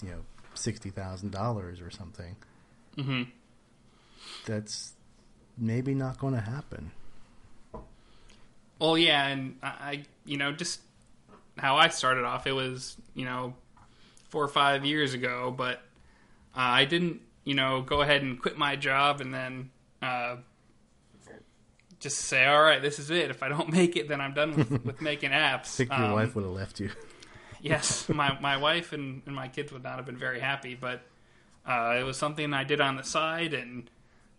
you 0.03 0.11
know, 0.11 0.21
$60,000 0.55 1.87
or 1.87 1.91
something. 1.91 2.37
Mm-hmm. 2.97 3.23
That's 4.47 4.93
maybe 5.57 5.95
not 5.95 6.19
going 6.19 6.35
to 6.35 6.41
happen. 6.41 6.93
Well, 8.79 8.97
yeah, 8.97 9.27
and 9.27 9.57
I, 9.63 10.05
you 10.25 10.37
know, 10.37 10.53
just 10.53 10.81
how 11.57 11.77
I 11.77 11.89
started 11.89 12.25
off, 12.25 12.47
it 12.47 12.53
was, 12.53 12.97
you 13.15 13.25
know, 13.25 13.55
four 14.29 14.45
or 14.45 14.49
five 14.49 14.85
years 14.85 15.15
ago, 15.15 15.53
but 15.57 15.83
uh, 16.57 16.61
I 16.61 16.85
didn't, 16.85 17.21
you 17.49 17.55
know, 17.55 17.81
go 17.81 18.03
ahead 18.03 18.21
and 18.21 18.39
quit 18.39 18.59
my 18.59 18.77
job 18.77 19.23
and 19.23 19.33
then 19.33 19.71
uh, 20.03 20.37
just 21.99 22.19
say, 22.19 22.45
all 22.45 22.61
right, 22.61 22.83
this 22.83 22.99
is 22.99 23.11
it. 23.11 23.31
If 23.31 23.43
I 23.43 23.49
don't 23.49 23.73
make 23.73 23.97
it, 23.97 24.07
then 24.07 24.21
I'm 24.21 24.35
done 24.35 24.55
with, 24.55 24.85
with 24.85 25.01
making 25.01 25.31
apps. 25.31 25.81
I 25.81 25.87
think 25.87 25.91
your 25.93 26.09
um, 26.09 26.13
wife 26.13 26.35
would 26.35 26.45
have 26.45 26.53
left 26.53 26.79
you. 26.79 26.91
yes, 27.63 28.07
my, 28.11 28.39
my 28.41 28.59
wife 28.59 28.93
and, 28.93 29.23
and 29.25 29.35
my 29.35 29.49
kids 29.49 29.73
would 29.73 29.83
not 29.83 29.97
have 29.97 30.05
been 30.05 30.19
very 30.19 30.41
happy, 30.41 30.75
but 30.75 31.01
uh, 31.65 31.97
it 31.99 32.03
was 32.03 32.19
something 32.19 32.53
I 32.53 32.65
did 32.65 32.83
on 32.83 32.97
the 32.97 33.03
side 33.03 33.55
and 33.55 33.89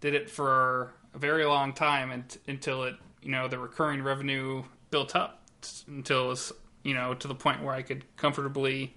did 0.01 0.13
it 0.13 0.29
for 0.29 0.93
a 1.15 1.17
very 1.17 1.45
long 1.45 1.73
time 1.73 2.11
and, 2.11 2.37
until 2.47 2.83
it, 2.83 2.93
you 3.23 3.31
know, 3.31 3.47
the 3.47 3.57
recurring 3.57 4.03
revenue 4.03 4.61
built 4.91 5.15
up 5.15 5.41
until 5.87 6.25
it 6.25 6.27
was, 6.27 6.51
you 6.83 6.93
know, 6.93 7.15
to 7.15 7.27
the 7.27 7.33
point 7.33 7.63
where 7.63 7.73
I 7.73 7.81
could 7.81 8.05
comfortably 8.17 8.95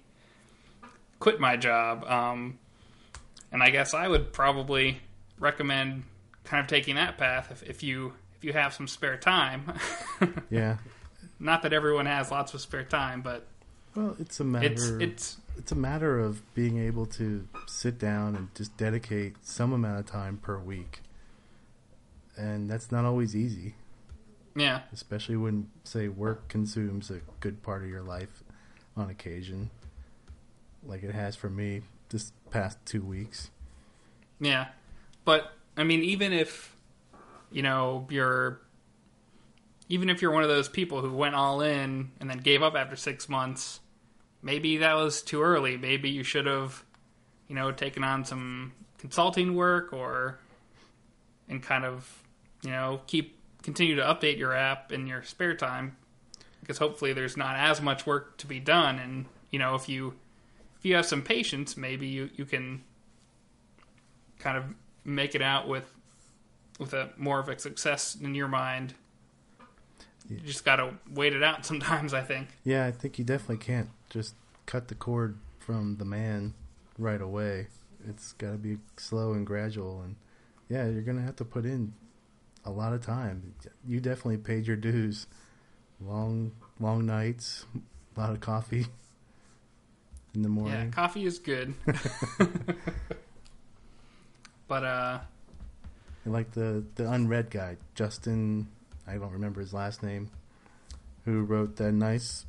quit 1.17 1.39
my 1.39 1.57
job. 1.57 2.05
Um, 2.05 2.59
and 3.53 3.63
I 3.63 3.69
guess 3.69 3.93
I 3.93 4.07
would 4.07 4.33
probably 4.33 4.99
recommend 5.39 6.03
kind 6.43 6.59
of 6.59 6.67
taking 6.67 6.95
that 6.95 7.17
path 7.17 7.49
if, 7.51 7.63
if 7.63 7.83
you 7.83 8.13
if 8.35 8.43
you 8.43 8.51
have 8.51 8.73
some 8.73 8.87
spare 8.87 9.15
time. 9.15 9.71
yeah. 10.49 10.77
Not 11.39 11.61
that 11.61 11.71
everyone 11.71 12.07
has 12.07 12.31
lots 12.31 12.53
of 12.53 12.59
spare 12.59 12.83
time, 12.83 13.21
but 13.21 13.47
well, 13.95 14.15
it's 14.19 14.39
a 14.39 14.43
matter. 14.43 14.65
It's 14.65 14.89
it's 14.89 15.37
it's 15.57 15.71
a 15.71 15.75
matter 15.75 16.19
of 16.19 16.41
being 16.55 16.79
able 16.79 17.05
to 17.05 17.47
sit 17.67 17.99
down 17.99 18.35
and 18.35 18.53
just 18.55 18.75
dedicate 18.75 19.35
some 19.43 19.71
amount 19.71 19.99
of 19.99 20.05
time 20.07 20.37
per 20.37 20.57
week, 20.57 21.01
and 22.35 22.69
that's 22.69 22.91
not 22.91 23.05
always 23.05 23.35
easy. 23.35 23.75
Yeah. 24.55 24.81
Especially 24.91 25.35
when, 25.35 25.71
say, 25.83 26.07
work 26.07 26.47
consumes 26.47 27.09
a 27.09 27.21
good 27.39 27.63
part 27.63 27.83
of 27.83 27.89
your 27.89 28.03
life 28.03 28.43
on 28.95 29.09
occasion 29.09 29.71
like 30.85 31.03
it 31.03 31.13
has 31.13 31.35
for 31.35 31.49
me 31.49 31.81
this 32.13 32.31
past 32.51 32.77
two 32.85 33.01
weeks. 33.01 33.51
Yeah, 34.39 34.67
but 35.25 35.51
I 35.75 35.83
mean, 35.83 36.01
even 36.03 36.31
if 36.31 36.77
you 37.51 37.61
know 37.61 38.07
you're, 38.09 38.61
even 39.89 40.09
if 40.09 40.21
you're 40.21 40.31
one 40.31 40.43
of 40.43 40.49
those 40.49 40.69
people 40.69 41.01
who 41.01 41.11
went 41.11 41.35
all 41.35 41.61
in 41.61 42.11
and 42.21 42.29
then 42.29 42.37
gave 42.37 42.63
up 42.63 42.75
after 42.75 42.95
six 42.95 43.27
months, 43.27 43.81
maybe 44.41 44.77
that 44.77 44.93
was 44.93 45.21
too 45.21 45.41
early. 45.41 45.75
Maybe 45.75 46.09
you 46.09 46.23
should 46.23 46.45
have, 46.45 46.83
you 47.47 47.55
know, 47.55 47.71
taken 47.71 48.03
on 48.03 48.23
some 48.23 48.73
consulting 48.97 49.55
work 49.55 49.91
or, 49.91 50.39
and 51.49 51.61
kind 51.61 51.83
of, 51.83 52.23
you 52.61 52.69
know, 52.69 53.01
keep 53.07 53.37
continue 53.61 53.95
to 53.95 54.03
update 54.03 54.37
your 54.37 54.53
app 54.53 54.91
in 54.91 55.07
your 55.07 55.23
spare 55.23 55.55
time, 55.55 55.95
because 56.61 56.77
hopefully 56.77 57.13
there's 57.13 57.37
not 57.37 57.55
as 57.55 57.81
much 57.81 58.05
work 58.05 58.37
to 58.37 58.47
be 58.47 58.59
done. 58.59 58.99
And 58.99 59.25
you 59.51 59.59
know, 59.59 59.75
if 59.75 59.87
you 59.87 60.15
if 60.83 60.87
you 60.89 60.95
have 60.97 61.05
some 61.05 61.21
patience, 61.21 61.77
maybe 61.77 62.07
you 62.07 62.29
you 62.35 62.43
can 62.43 62.83
kind 64.37 64.57
of 64.57 64.65
make 65.05 65.33
it 65.33 65.41
out 65.41 65.65
with 65.65 65.89
with 66.77 66.93
a 66.93 67.09
more 67.15 67.39
of 67.39 67.47
a 67.47 67.57
success 67.57 68.17
in 68.21 68.35
your 68.35 68.49
mind. 68.49 68.93
You 70.29 70.39
just 70.39 70.65
got 70.65 70.77
to 70.77 70.95
wait 71.09 71.33
it 71.33 71.41
out 71.41 71.65
sometimes, 71.71 72.13
I 72.13 72.21
think. 72.21 72.49
Yeah, 72.65 72.85
I 72.85 72.91
think 72.91 73.17
you 73.17 73.23
definitely 73.23 73.63
can't 73.63 73.91
just 74.09 74.35
cut 74.65 74.89
the 74.89 74.95
cord 74.95 75.37
from 75.57 75.95
the 75.97 76.05
man 76.05 76.53
right 76.97 77.21
away. 77.21 77.67
It's 78.05 78.33
got 78.33 78.51
to 78.51 78.57
be 78.57 78.77
slow 78.97 79.31
and 79.31 79.47
gradual 79.47 80.01
and 80.01 80.17
yeah, 80.67 80.85
you're 80.89 81.01
going 81.01 81.17
to 81.17 81.23
have 81.23 81.37
to 81.37 81.45
put 81.45 81.63
in 81.63 81.93
a 82.65 82.71
lot 82.71 82.91
of 82.91 83.05
time. 83.05 83.53
You 83.87 84.01
definitely 84.01 84.37
paid 84.37 84.67
your 84.67 84.75
dues. 84.75 85.27
Long 86.01 86.51
long 86.77 87.05
nights, 87.05 87.65
a 87.73 88.19
lot 88.19 88.31
of 88.31 88.41
coffee 88.41 88.87
in 90.35 90.41
the 90.41 90.49
morning. 90.49 90.73
Yeah, 90.73 90.89
coffee 90.89 91.25
is 91.25 91.39
good. 91.39 91.73
but 94.67 94.83
uh 94.83 95.19
like 96.25 96.51
the 96.51 96.83
the 96.95 97.11
unread 97.11 97.49
guy, 97.49 97.77
Justin, 97.95 98.67
I 99.07 99.17
don't 99.17 99.31
remember 99.31 99.61
his 99.61 99.73
last 99.73 100.03
name, 100.03 100.29
who 101.25 101.43
wrote 101.43 101.75
that 101.77 101.91
nice 101.91 102.45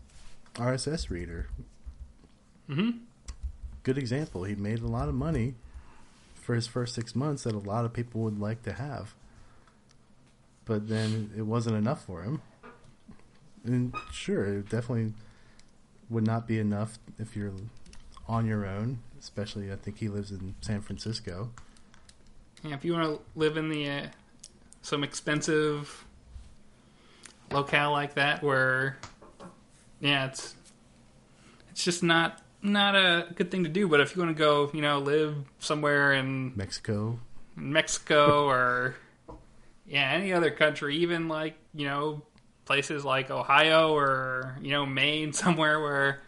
RSS 0.55 1.11
reader. 1.11 1.49
Mhm. 2.69 3.01
Good 3.83 3.99
example. 3.99 4.45
He 4.45 4.55
made 4.55 4.81
a 4.81 4.87
lot 4.87 5.09
of 5.09 5.15
money 5.15 5.55
for 6.35 6.55
his 6.55 6.67
first 6.67 6.95
6 6.95 7.15
months 7.15 7.45
that 7.45 7.55
a 7.55 7.59
lot 7.59 7.85
of 7.85 7.93
people 7.93 8.23
would 8.23 8.39
like 8.39 8.63
to 8.63 8.73
have. 8.73 9.15
But 10.65 10.89
then 10.89 11.31
it 11.37 11.43
wasn't 11.43 11.77
enough 11.77 12.05
for 12.05 12.23
him. 12.23 12.41
And 13.65 13.95
sure, 14.13 14.45
it 14.45 14.69
definitely 14.69 15.15
would 16.15 16.27
not 16.27 16.47
be 16.47 16.59
enough 16.59 16.99
if 17.19 17.37
you're 17.37 17.53
on 18.29 18.47
your 18.47 18.65
own, 18.65 19.01
especially 19.19 19.71
I 19.71 19.77
think 19.77 19.99
he 19.99 20.09
lives 20.09 20.31
in 20.31 20.55
San 20.61 20.81
Francisco. 20.81 21.51
Yeah, 22.63 22.75
if 22.75 22.85
you 22.85 22.95
want 22.95 23.19
to 23.19 23.39
live 23.39 23.57
in 23.57 23.69
the 23.69 23.91
uh, 23.91 24.07
some 24.81 25.05
expensive 25.05 26.05
locale 27.51 27.93
like 27.93 28.15
that, 28.15 28.43
where 28.43 28.97
yeah, 30.01 30.27
it's 30.27 30.55
it's 31.71 31.85
just 31.85 32.03
not 32.03 32.41
not 32.63 32.95
a 32.95 33.27
good 33.35 33.51
thing 33.51 33.65
to 33.65 33.71
do. 33.71 33.89
But 33.89 34.01
if 34.01 34.15
you 34.15 34.23
want 34.23 34.35
to 34.35 34.39
go, 34.39 34.71
you 34.73 34.81
know, 34.81 35.01
live 35.01 35.37
somewhere 35.59 36.15
in 36.15 36.57
Mexico, 36.57 37.19
Mexico, 37.57 38.49
or 38.49 38.95
yeah, 39.85 40.13
any 40.13 40.33
other 40.33 40.53
country, 40.53 40.97
even 40.97 41.29
like 41.29 41.57
you 41.75 41.87
know 41.87 42.23
places 42.65 43.05
like 43.05 43.31
Ohio 43.31 43.95
or 43.95 44.57
you 44.61 44.71
know 44.71 44.87
Maine, 44.87 45.33
somewhere 45.45 45.81
where 45.81 46.21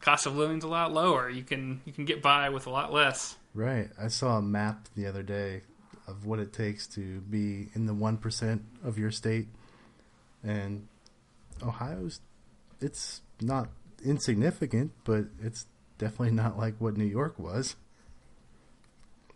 cost 0.00 0.26
of 0.26 0.36
living's 0.36 0.64
a 0.64 0.68
lot 0.68 0.92
lower, 0.92 1.30
you 1.30 1.42
can 1.42 1.80
you 1.84 1.92
can 1.92 2.04
get 2.04 2.22
by 2.22 2.48
with 2.48 2.66
a 2.66 2.70
lot 2.70 2.92
less. 2.92 3.36
Right. 3.54 3.90
I 4.00 4.08
saw 4.08 4.38
a 4.38 4.42
map 4.42 4.88
the 4.96 5.06
other 5.06 5.22
day 5.22 5.62
of 6.08 6.26
what 6.26 6.38
it 6.38 6.52
takes 6.52 6.86
to 6.88 7.20
be 7.20 7.68
in 7.74 7.86
the 7.86 7.94
1% 7.94 8.60
of 8.84 8.98
your 8.98 9.10
state. 9.10 9.48
And 10.42 10.88
Ohio's, 11.62 12.20
it's 12.80 13.22
not 13.40 13.68
insignificant, 14.04 14.92
but 15.04 15.26
it's 15.40 15.66
definitely 15.98 16.32
not 16.32 16.58
like 16.58 16.74
what 16.78 16.96
New 16.96 17.04
York 17.04 17.38
was. 17.38 17.76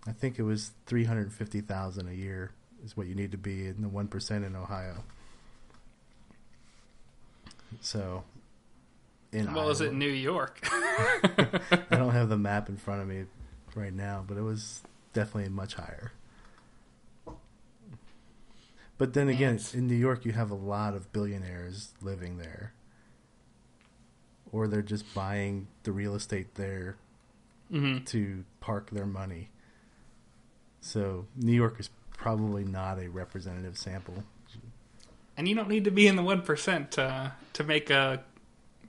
I 0.07 0.13
think 0.13 0.39
it 0.39 0.43
was 0.43 0.73
350,000 0.87 2.09
a 2.09 2.13
year 2.13 2.53
is 2.85 2.97
what 2.97 3.07
you 3.07 3.15
need 3.15 3.33
to 3.33 3.39
be 3.39 3.67
in 3.67 3.83
the 3.83 3.89
1% 3.89 4.47
in 4.47 4.57
Ohio. 4.57 5.05
So, 7.81 8.25
in 9.33 9.47
well, 9.53 9.65
Iowa, 9.65 9.71
is 9.71 9.81
it 9.81 9.93
New 9.95 10.09
York? 10.09 10.61
I 10.71 11.61
don't 11.91 12.13
have 12.13 12.29
the 12.29 12.39
map 12.39 12.69
in 12.69 12.77
front 12.77 13.03
of 13.03 13.09
me, 13.09 13.25
right 13.77 13.93
now, 13.93 14.25
but 14.27 14.37
it 14.37 14.43
was 14.43 14.83
definitely 15.13 15.51
much 15.51 15.75
higher. 15.75 16.13
But 18.99 19.13
then 19.13 19.29
again, 19.29 19.61
in 19.75 19.87
New 19.87 19.95
York, 19.95 20.25
you 20.25 20.33
have 20.33 20.51
a 20.51 20.55
lot 20.55 20.95
of 20.95 21.13
billionaires 21.13 21.93
living 22.01 22.39
there, 22.39 22.73
or 24.51 24.67
they're 24.67 24.81
just 24.81 25.13
buying 25.15 25.69
the 25.83 25.93
real 25.93 26.15
estate 26.15 26.55
there 26.55 26.97
mm-hmm. 27.71 28.05
to 28.05 28.45
park 28.61 28.91
their 28.91 29.05
money. 29.05 29.51
So 30.81 31.27
New 31.37 31.53
York 31.53 31.79
is 31.79 31.91
probably 32.17 32.65
not 32.65 32.99
a 32.99 33.09
representative 33.09 33.77
sample. 33.77 34.25
And 35.37 35.47
you 35.49 35.55
don't 35.55 35.69
need 35.69 35.85
to 35.85 35.91
be 35.91 36.07
in 36.07 36.17
the 36.17 36.23
one 36.23 36.43
percent 36.43 36.93
to 36.93 37.33
to 37.55 37.65
make 37.65 37.91
a 37.91 38.23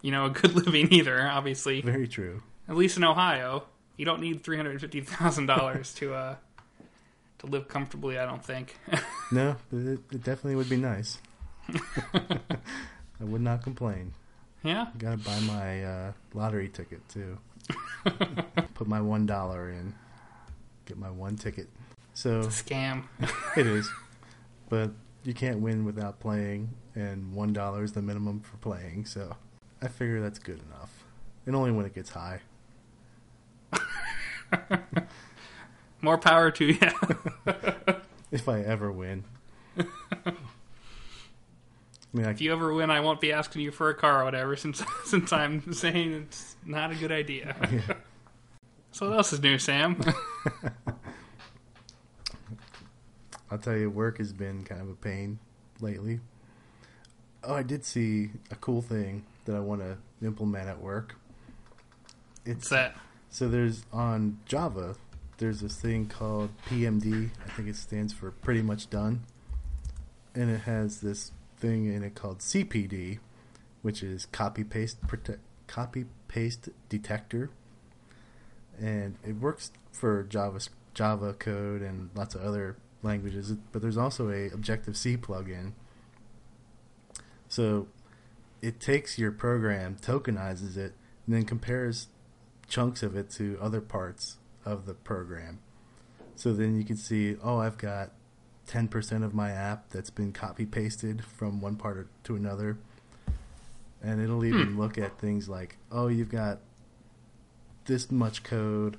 you 0.01 0.12
know 0.12 0.25
a 0.25 0.29
good 0.29 0.55
living 0.65 0.91
either. 0.93 1.27
Obviously, 1.27 1.81
very 1.81 2.07
true. 2.07 2.41
At 2.67 2.75
least 2.75 2.97
in 2.97 3.03
Ohio. 3.03 3.65
You 3.97 4.05
don't 4.05 4.21
need 4.21 4.43
three 4.43 4.57
hundred 4.57 4.79
fifty 4.79 5.01
thousand 5.01 5.47
dollars 5.47 5.93
to 5.95 6.13
uh 6.13 6.36
to 7.39 7.47
live 7.47 7.67
comfortably. 7.67 8.17
I 8.17 8.25
don't 8.25 8.43
think. 8.43 8.77
no, 9.31 9.55
it, 9.71 9.99
it, 10.12 10.23
definitely 10.23 10.55
would 10.55 10.69
be 10.69 10.77
nice. 10.77 11.19
I 12.13 13.23
would 13.23 13.41
not 13.41 13.63
complain. 13.63 14.13
Yeah, 14.63 14.88
got 14.97 15.12
to 15.12 15.17
buy 15.17 15.39
my 15.41 15.83
uh, 15.83 16.12
lottery 16.33 16.69
ticket 16.69 17.07
too. 17.10 17.38
Put 18.73 18.88
my 18.88 19.01
one 19.01 19.25
dollar 19.25 19.71
in, 19.71 19.93
get 20.86 20.97
my 20.97 21.10
one 21.10 21.36
ticket. 21.36 21.67
So 22.13 22.39
it's 22.39 22.62
a 22.62 22.63
scam. 22.63 23.03
it 23.55 23.67
is, 23.67 23.89
but 24.69 24.91
you 25.23 25.34
can't 25.34 25.60
win 25.60 25.86
without 25.86 26.19
playing, 26.19 26.69
and 26.95 27.34
one 27.34 27.53
dollar 27.53 27.84
is 27.84 27.93
the 27.93 28.01
minimum 28.01 28.41
for 28.41 28.58
playing. 28.58 29.06
So 29.06 29.36
I 29.82 29.88
figure 29.88 30.21
that's 30.21 30.39
good 30.39 30.62
enough, 30.71 31.03
and 31.45 31.56
only 31.56 31.71
when 31.71 31.86
it 31.86 31.93
gets 31.93 32.12
high. 32.12 32.41
More 36.01 36.17
power 36.17 36.51
to 36.51 36.65
you. 36.65 36.77
if 38.32 38.47
I 38.47 38.62
ever 38.62 38.91
win. 38.91 39.23
I 39.80 39.88
mean, 42.13 42.25
I, 42.25 42.32
if 42.32 42.41
you 42.41 42.51
ever 42.53 42.73
win, 42.73 42.89
I 42.89 42.99
won't 43.01 43.19
be 43.19 43.34
asking 43.34 43.62
you 43.62 43.71
for 43.71 43.89
a 43.89 43.95
car 43.95 44.21
or 44.21 44.25
whatever, 44.25 44.56
since 44.56 44.84
since 45.06 45.34
I'm 45.34 45.73
saying 45.73 46.13
it's 46.13 46.56
not 46.65 46.91
a 46.91 46.95
good 46.95 47.12
idea. 47.12 47.56
Yeah. 47.71 47.95
so 48.91 49.10
what 49.10 49.17
else 49.17 49.34
is 49.34 49.41
new, 49.41 49.58
Sam? 49.58 50.01
I'll 53.49 53.57
tell 53.57 53.75
you, 53.77 53.89
work 53.89 54.17
has 54.17 54.33
been 54.33 54.63
kind 54.63 54.81
of 54.81 54.89
a 54.89 54.95
pain 54.95 55.39
lately. 55.79 56.19
Oh, 57.43 57.53
I 57.53 57.63
did 57.63 57.86
see 57.86 58.31
a 58.51 58.55
cool 58.55 58.81
thing 58.81 59.25
that 59.45 59.55
I 59.55 59.60
want 59.60 59.81
to 59.81 59.97
implement 60.25 60.67
at 60.67 60.81
work. 60.81 61.15
It's 62.45 62.55
What's 62.55 62.69
that 62.69 62.95
so 63.29 63.47
there's 63.47 63.86
on 63.91 64.39
Java, 64.45 64.95
there's 65.38 65.62
this 65.62 65.79
thing 65.79 66.07
called 66.07 66.49
PMD. 66.67 67.29
I 67.45 67.49
think 67.51 67.67
it 67.67 67.75
stands 67.75 68.13
for 68.13 68.31
pretty 68.31 68.62
much 68.62 68.89
done. 68.89 69.23
And 70.33 70.49
it 70.49 70.62
has 70.62 71.01
this 71.01 71.31
thing 71.57 71.93
in 71.93 72.03
it 72.03 72.15
called 72.15 72.39
CPD, 72.39 73.19
which 73.81 74.03
is 74.03 74.25
copy 74.27 74.63
paste 74.63 75.05
prote- 75.07 75.39
copy 75.67 76.05
paste 76.27 76.69
detector. 76.89 77.49
And 78.79 79.15
it 79.23 79.36
works 79.36 79.71
for 79.91 80.23
Java 80.23 80.60
Java 80.93 81.33
code 81.33 81.81
and 81.81 82.10
lots 82.15 82.33
of 82.33 82.41
other 82.41 82.77
languages, 83.03 83.53
but 83.71 83.81
there's 83.81 83.97
also 83.97 84.29
a 84.29 84.47
Objective 84.47 84.97
C 84.97 85.17
plugin. 85.17 85.73
So 87.47 87.88
it 88.62 88.79
takes 88.79 89.17
your 89.17 89.31
program, 89.31 89.97
tokenizes 90.01 90.77
it, 90.77 90.93
and 91.25 91.36
then 91.36 91.45
compares 91.45 92.07
chunks 92.67 93.03
of 93.03 93.15
it 93.15 93.29
to 93.31 93.57
other 93.62 93.81
parts 93.81 94.38
of 94.65 94.86
the 94.86 94.93
program. 94.93 95.60
So 96.36 96.53
then 96.53 96.77
you 96.77 96.83
can 96.83 96.97
see, 96.97 97.36
oh, 97.43 97.60
I've 97.60 97.77
got 97.77 98.12
10% 98.67 99.23
of 99.23 99.33
my 99.33 99.51
app 99.51 99.89
that's 99.89 100.10
been 100.10 100.33
copy 100.33 100.65
pasted 100.65 101.23
from 101.23 101.62
one 101.62 101.77
part 101.77 102.07
to 102.25 102.36
another. 102.36 102.77
And 104.03 104.21
it'll 104.21 104.45
even 104.45 104.73
hmm. 104.73 104.79
look 104.79 104.97
at 104.97 105.17
things 105.19 105.49
like, 105.49 105.77
oh, 105.91 106.07
you've 106.07 106.29
got 106.29 106.60
this 107.86 108.12
much 108.12 108.43
code 108.43 108.97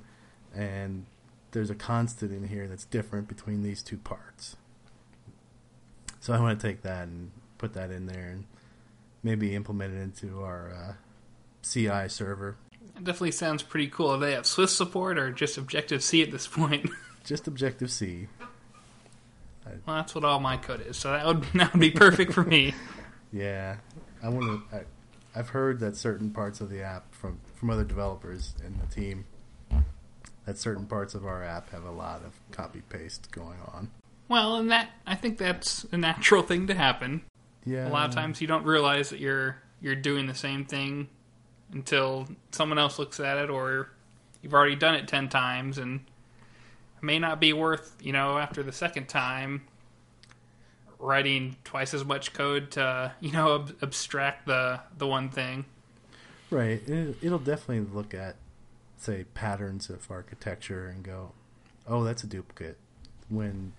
and 0.53 1.05
there's 1.51 1.69
a 1.69 1.75
constant 1.75 2.31
in 2.31 2.47
here 2.47 2.67
that's 2.67 2.85
different 2.85 3.27
between 3.27 3.63
these 3.63 3.81
two 3.81 3.97
parts. 3.97 4.55
So 6.19 6.33
I 6.33 6.39
want 6.39 6.59
to 6.59 6.67
take 6.67 6.81
that 6.83 7.03
and 7.03 7.31
put 7.57 7.73
that 7.73 7.91
in 7.91 8.05
there 8.05 8.29
and 8.29 8.45
maybe 9.23 9.55
implement 9.55 9.93
it 9.93 10.01
into 10.01 10.43
our 10.43 10.71
uh, 10.71 10.93
CI 11.63 12.09
server 12.09 12.57
it 12.99 13.05
definitely 13.05 13.31
sounds 13.31 13.63
pretty 13.63 13.87
cool. 13.87 14.13
Do 14.15 14.25
they 14.25 14.33
have 14.33 14.45
Swift 14.45 14.73
support 14.73 15.17
or 15.17 15.31
just 15.31 15.57
Objective 15.57 16.03
C 16.03 16.21
at 16.21 16.31
this 16.31 16.47
point? 16.47 16.89
just 17.23 17.47
Objective 17.47 17.89
C. 17.89 18.27
Well, 19.85 19.97
that's 19.97 20.15
what 20.15 20.23
all 20.25 20.39
my 20.39 20.57
code 20.57 20.85
is, 20.85 20.97
so 20.97 21.11
that 21.11 21.25
would 21.25 21.43
that 21.55 21.73
would 21.73 21.79
be 21.79 21.91
perfect 21.91 22.33
for 22.33 22.43
me. 22.43 22.73
Yeah, 23.31 23.75
I 24.23 24.29
want 24.29 24.67
to. 24.71 24.85
I've 25.35 25.49
heard 25.49 25.81
that 25.81 25.95
certain 25.95 26.31
parts 26.31 26.61
of 26.61 26.71
the 26.71 26.81
app 26.81 27.13
from 27.13 27.39
from 27.53 27.69
other 27.69 27.83
developers 27.83 28.55
in 28.65 28.75
the 28.79 28.87
team 28.87 29.23
that 30.49 30.57
certain 30.57 30.87
parts 30.87 31.13
of 31.13 31.27
our 31.27 31.43
app 31.43 31.69
have 31.69 31.83
a 31.83 31.91
lot 31.91 32.23
of 32.25 32.33
copy 32.51 32.81
paste 32.89 33.31
going 33.31 33.59
on. 33.71 33.91
Well, 34.27 34.55
and 34.55 34.71
that 34.71 34.89
I 35.05 35.13
think 35.13 35.37
that's 35.37 35.83
a 35.91 35.97
natural 35.97 36.41
thing 36.41 36.65
to 36.67 36.73
happen. 36.73 37.21
Yeah, 37.65 37.87
A 37.87 37.91
lot 37.91 38.09
of 38.09 38.15
times 38.15 38.41
you 38.41 38.47
don't 38.47 38.65
realize 38.65 39.11
that 39.11 39.19
you're 39.19 39.57
you're 39.79 39.93
doing 39.95 40.25
the 40.25 40.33
same 40.33 40.65
thing 40.65 41.07
until 41.71 42.27
someone 42.49 42.79
else 42.79 42.97
looks 42.97 43.19
at 43.19 43.37
it 43.37 43.51
or 43.51 43.91
you've 44.41 44.55
already 44.55 44.75
done 44.75 44.95
it 44.95 45.07
10 45.07 45.29
times 45.29 45.77
and 45.77 45.99
it 46.97 47.03
may 47.03 47.19
not 47.19 47.39
be 47.39 47.53
worth, 47.53 47.95
you 48.01 48.11
know, 48.11 48.39
after 48.39 48.63
the 48.63 48.71
second 48.71 49.07
time 49.07 49.61
writing 50.97 51.57
twice 51.63 51.93
as 51.93 52.03
much 52.03 52.33
code 52.33 52.71
to, 52.71 53.13
you 53.19 53.31
know, 53.31 53.53
ab- 53.55 53.75
abstract 53.83 54.47
the 54.47 54.79
the 54.97 55.05
one 55.05 55.29
thing. 55.29 55.65
Right. 56.49 56.81
It, 56.89 57.17
it'll 57.21 57.37
definitely 57.37 57.81
look 57.93 58.15
at, 58.15 58.35
say, 59.01 59.25
patterns 59.33 59.89
of 59.89 60.09
architecture 60.11 60.87
and 60.87 61.03
go, 61.03 61.31
"Oh, 61.87 62.03
that's 62.03 62.23
a 62.23 62.27
duplicate," 62.27 62.77
when 63.29 63.73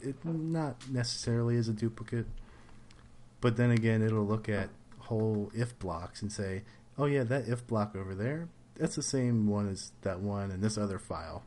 it 0.00 0.24
not 0.24 0.88
necessarily 0.90 1.56
is 1.56 1.68
a 1.68 1.72
duplicate. 1.72 2.26
But 3.40 3.56
then 3.56 3.70
again, 3.70 4.02
it'll 4.02 4.26
look 4.26 4.48
at 4.48 4.70
whole 4.98 5.50
if 5.54 5.78
blocks 5.78 6.22
and 6.22 6.32
say, 6.32 6.62
"Oh 6.96 7.06
yeah, 7.06 7.24
that 7.24 7.48
if 7.48 7.66
block 7.66 7.94
over 7.94 8.14
there, 8.14 8.48
that's 8.76 8.96
the 8.96 9.02
same 9.02 9.46
one 9.46 9.68
as 9.68 9.92
that 10.02 10.20
one 10.20 10.50
in 10.50 10.60
this 10.60 10.78
other 10.78 10.98
file." 10.98 11.42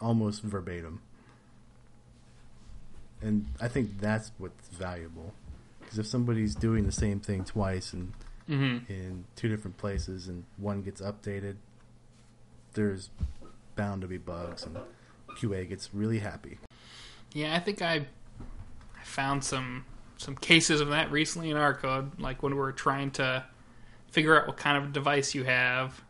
Almost 0.00 0.42
verbatim. 0.42 1.00
And 3.20 3.46
I 3.60 3.68
think 3.68 4.00
that's 4.00 4.32
what's 4.38 4.68
valuable. 4.68 5.34
Because 5.80 5.98
if 5.98 6.06
somebody's 6.06 6.54
doing 6.54 6.84
the 6.84 6.92
same 6.92 7.20
thing 7.20 7.44
twice 7.44 7.92
and 7.92 8.12
Mm-hmm. 8.48 8.92
in 8.92 9.24
two 9.36 9.48
different 9.48 9.78
places 9.78 10.28
and 10.28 10.44
one 10.58 10.82
gets 10.82 11.00
updated, 11.00 11.56
there's 12.74 13.08
bound 13.74 14.02
to 14.02 14.06
be 14.06 14.18
bugs 14.18 14.64
and 14.64 14.76
QA 15.36 15.68
gets 15.68 15.90
really 15.94 16.18
happy. 16.18 16.58
Yeah, 17.32 17.54
I 17.54 17.60
think 17.60 17.82
I 17.82 18.06
I 18.98 19.04
found 19.04 19.44
some 19.44 19.84
some 20.16 20.36
cases 20.36 20.80
of 20.80 20.88
that 20.88 21.10
recently 21.10 21.50
in 21.50 21.56
our 21.56 21.74
code, 21.74 22.20
like 22.20 22.42
when 22.42 22.54
we 22.54 22.60
were 22.60 22.72
trying 22.72 23.10
to 23.12 23.44
figure 24.10 24.40
out 24.40 24.46
what 24.46 24.56
kind 24.56 24.76
of 24.76 24.92
device 24.92 25.34
you 25.34 25.44
have. 25.44 26.02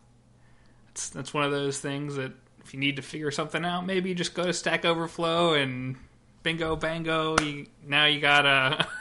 That's 0.88 1.08
that's 1.10 1.34
one 1.34 1.44
of 1.44 1.52
those 1.52 1.78
things 1.78 2.16
that 2.16 2.32
if 2.64 2.74
you 2.74 2.80
need 2.80 2.96
to 2.96 3.02
figure 3.02 3.30
something 3.30 3.64
out, 3.64 3.86
maybe 3.86 4.08
you 4.08 4.14
just 4.14 4.34
go 4.34 4.44
to 4.44 4.52
Stack 4.52 4.84
Overflow 4.84 5.54
and 5.54 5.96
bingo 6.42 6.76
bango, 6.76 7.36
you, 7.40 7.66
now 7.86 8.06
you 8.06 8.20
got 8.20 8.44
a 8.44 8.86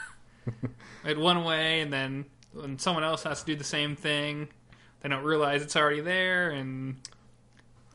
it 1.04 1.18
one 1.18 1.44
way, 1.44 1.80
and 1.80 1.92
then 1.92 2.24
when 2.54 2.78
someone 2.78 3.04
else 3.04 3.22
has 3.24 3.40
to 3.40 3.46
do 3.46 3.56
the 3.56 3.64
same 3.64 3.96
thing, 3.96 4.48
they 5.00 5.08
don't 5.08 5.24
realize 5.24 5.62
it's 5.62 5.76
already 5.76 6.00
there 6.00 6.50
and 6.50 6.96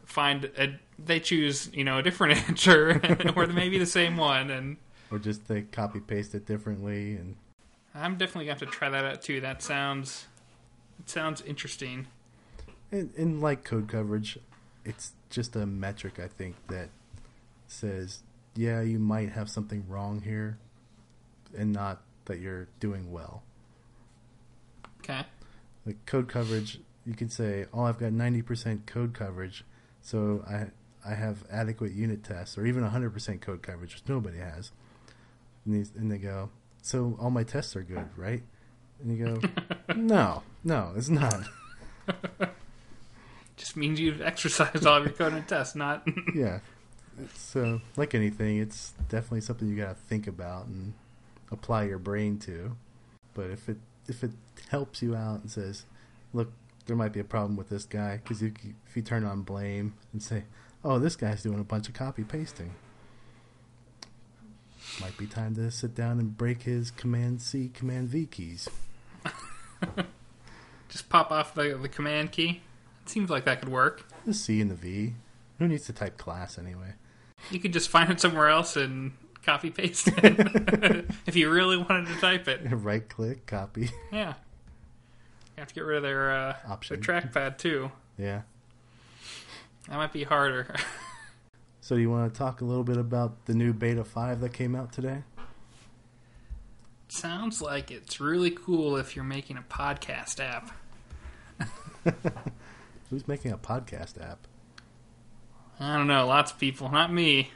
find 0.06 0.46
a 0.58 0.80
they 0.98 1.20
choose 1.20 1.70
you 1.72 1.84
know 1.84 2.00
a 2.00 2.04
different 2.04 2.38
answer 2.50 3.00
or 3.36 3.46
maybe 3.48 3.78
the 3.78 3.86
same 3.86 4.18
one 4.18 4.50
and 4.50 4.78
Or 5.12 5.20
just 5.20 5.48
they 5.48 5.62
copy 5.62 6.00
paste 6.00 6.34
it 6.34 6.48
differently 6.48 7.14
and 7.14 7.36
i'm 7.94 8.18
definitely 8.18 8.46
going 8.46 8.58
to 8.58 8.66
have 8.66 8.74
to 8.74 8.78
try 8.78 8.90
that 8.90 9.06
out 9.06 9.22
too. 9.22 9.40
That 9.42 9.62
sounds 9.62 10.28
it 11.00 11.10
sounds 11.10 11.42
interesting. 11.42 12.08
And, 12.92 13.12
and 13.18 13.42
like 13.42 13.64
code 13.64 13.88
coverage, 13.88 14.38
it's 14.84 15.14
just 15.30 15.56
a 15.56 15.66
metric 15.66 16.20
I 16.20 16.28
think 16.28 16.56
that 16.68 16.90
says, 17.68 18.20
yeah, 18.56 18.82
you 18.82 19.00
might 19.00 19.30
have 19.30 19.50
something 19.50 19.86
wrong 19.88 20.22
here, 20.22 20.58
and 21.58 21.72
not 21.72 22.02
that 22.26 22.40
you're 22.40 22.68
doing 22.80 23.12
well. 23.12 23.44
Okay 25.10 25.26
Like 25.86 26.06
code 26.06 26.28
coverage, 26.28 26.80
you 27.06 27.14
could 27.14 27.32
say, 27.32 27.66
oh, 27.74 27.84
I've 27.84 27.98
got 27.98 28.12
90% 28.12 28.86
code 28.86 29.14
coverage, 29.14 29.64
so 30.02 30.44
I 30.48 30.68
I 31.06 31.16
have 31.16 31.46
adequate 31.50 31.94
unit 31.94 32.24
tests, 32.24 32.58
or 32.58 32.66
even 32.66 32.84
100% 32.84 33.42
code 33.42 33.62
coverage, 33.62 33.96
which 33.96 34.04
nobody 34.08 34.38
has. 34.38 34.72
And, 35.66 35.74
these, 35.74 35.92
and 35.96 36.12
they 36.12 36.18
go, 36.18 36.50
so 36.82 37.18
all 37.20 37.30
my 37.30 37.44
tests 37.44 37.76
are 37.78 37.84
good, 37.84 38.06
right? 38.18 38.44
And 39.02 39.18
you 39.18 39.26
go, 39.26 39.42
no, 39.96 40.44
no, 40.64 40.92
it's 40.98 41.10
not. 41.10 41.42
just 43.56 43.78
means 43.78 44.00
you've 44.00 44.22
exercised 44.22 44.86
all 44.86 44.98
of 44.98 45.06
your 45.06 45.14
code 45.14 45.34
and 45.34 45.48
tests 45.48 45.76
not 45.76 46.08
yeah. 46.36 46.60
So, 47.36 47.82
like 47.98 48.16
anything, 48.16 48.58
it's 48.58 48.94
definitely 49.10 49.42
something 49.42 49.68
you 49.68 49.76
got 49.76 49.90
to 49.90 49.96
think 49.96 50.28
about 50.28 50.68
and 50.68 50.94
apply 51.52 51.84
your 51.84 52.00
brain 52.00 52.40
to. 52.40 52.76
But 53.34 53.52
if 53.52 53.68
it 53.68 53.78
if 54.10 54.24
it 54.24 54.32
helps 54.70 55.02
you 55.02 55.16
out 55.16 55.42
and 55.42 55.52
says, 55.52 55.86
"Look, 56.34 56.52
there 56.86 56.96
might 56.96 57.14
be 57.14 57.20
a 57.20 57.26
problem 57.26 57.56
with 57.56 57.70
this 57.70 57.86
guy," 57.86 58.18
because 58.18 58.42
if 58.42 58.54
you 58.96 59.02
turn 59.02 59.24
on 59.24 59.42
blame 59.44 59.94
and 60.12 60.22
say, 60.22 60.44
"Oh, 60.84 61.00
this 61.00 61.16
guy's 61.16 61.44
doing 61.44 61.60
a 61.60 61.64
bunch 61.64 61.88
of 61.88 61.94
copy 61.94 62.24
pasting," 62.24 62.76
might 65.02 65.18
be 65.18 65.28
time 65.28 65.56
to 65.56 65.72
sit 65.72 65.96
down 65.96 66.20
and 66.20 66.38
break 66.38 66.64
his 66.64 66.92
Command 66.92 67.42
C, 67.42 67.70
Command 67.74 68.10
V 68.10 68.26
keys. 68.26 68.70
just 70.90 71.10
pop 71.10 71.32
off 71.32 71.54
the, 71.54 71.78
the 71.82 71.90
command 71.90 72.32
key 72.32 72.62
it 73.04 73.10
seems 73.10 73.30
like 73.30 73.46
that 73.46 73.60
could 73.60 73.70
work 73.70 74.06
The 74.26 74.34
C 74.34 74.62
and 74.62 74.70
the 74.72 74.76
V. 74.76 75.14
Who 75.58 75.68
needs 75.68 75.86
to 75.86 75.94
type 75.94 76.18
class 76.18 76.58
anyway? 76.58 76.94
you 77.52 77.60
could 77.60 77.74
just 77.74 77.90
find 77.90 78.12
it 78.12 78.20
somewhere 78.20 78.50
else 78.50 78.76
and 78.76 79.14
copy 79.44 79.70
paste 79.70 80.10
it 80.18 81.06
if 81.26 81.36
you 81.36 81.50
really 81.50 81.78
wanted 81.78 82.08
to 82.08 82.16
type 82.20 82.48
it 82.48 82.62
right 82.72 83.08
click, 83.10 83.46
copy. 83.46 83.90
yeah 84.12 84.34
you 85.56 85.62
have 85.62 85.68
to 85.68 85.74
get 85.74 85.84
rid 85.86 85.98
of 85.98 86.04
their 86.04 86.32
uh, 86.32 86.56
their 86.88 86.98
trackpad 86.98 87.58
too 87.58 87.92
yeah. 88.18 88.42
that 89.88 89.96
might 89.96 90.14
be 90.14 90.24
harder 90.24 90.76
So, 91.90 91.96
do 91.96 92.02
you 92.02 92.12
want 92.12 92.32
to 92.32 92.38
talk 92.38 92.62
a 92.62 92.66
little 92.66 92.84
bit 92.84 92.98
about 92.98 93.48
the 93.48 93.56
new 93.56 93.74
Beta 93.74 94.04
5 94.04 94.42
that 94.42 94.54
came 94.54 94.76
out 94.76 94.92
today? 94.92 95.24
Sounds 97.08 97.64
like 97.64 97.90
it's 97.90 98.20
really 98.20 98.52
cool 98.52 98.96
if 98.96 99.16
you're 99.16 99.26
making 99.26 99.58
a 99.58 99.64
podcast 99.64 100.40
app. 100.40 100.70
Who's 103.10 103.28
making 103.28 103.54
a 103.54 103.58
podcast 103.58 104.22
app? 104.22 104.46
I 105.80 105.98
don't 105.98 106.06
know, 106.06 106.28
lots 106.28 106.52
of 106.52 106.60
people, 106.60 106.92
not 106.92 107.12
me, 107.12 107.50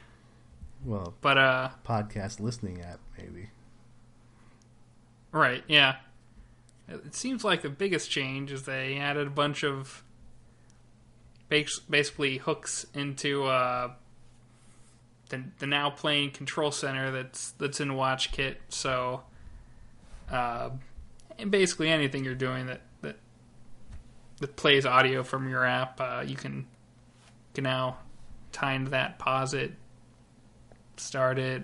Well, 0.85 1.13
but 1.21 1.37
uh, 1.37 1.69
podcast 1.85 2.39
listening 2.39 2.81
app, 2.81 2.99
maybe. 3.17 3.49
right, 5.31 5.63
yeah. 5.67 5.95
It 6.89 7.15
seems 7.15 7.43
like 7.43 7.61
the 7.61 7.69
biggest 7.69 8.11
change 8.11 8.51
is 8.51 8.63
they 8.63 8.97
added 8.97 9.27
a 9.27 9.29
bunch 9.29 9.63
of 9.63 10.03
basically 11.49 12.37
hooks 12.37 12.85
into 12.93 13.45
uh, 13.45 13.93
the 15.29 15.43
the 15.59 15.67
now 15.67 15.89
playing 15.89 16.31
control 16.31 16.71
center 16.71 17.11
that's 17.11 17.51
that's 17.51 17.79
in 17.79 17.89
WatchKit. 17.89 18.55
So, 18.69 19.23
uh, 20.29 20.71
and 21.39 21.49
basically 21.49 21.89
anything 21.89 22.25
you're 22.25 22.35
doing 22.35 22.65
that 22.65 22.81
that 23.01 23.17
that 24.39 24.55
plays 24.57 24.85
audio 24.85 25.23
from 25.23 25.49
your 25.49 25.65
app, 25.65 26.01
uh, 26.01 26.23
you 26.25 26.35
can 26.35 26.67
can 27.53 27.63
now 27.63 27.97
tie 28.51 28.73
into 28.73 28.91
that, 28.91 29.19
pause 29.19 29.53
it, 29.53 29.71
start 30.97 31.39
it, 31.39 31.63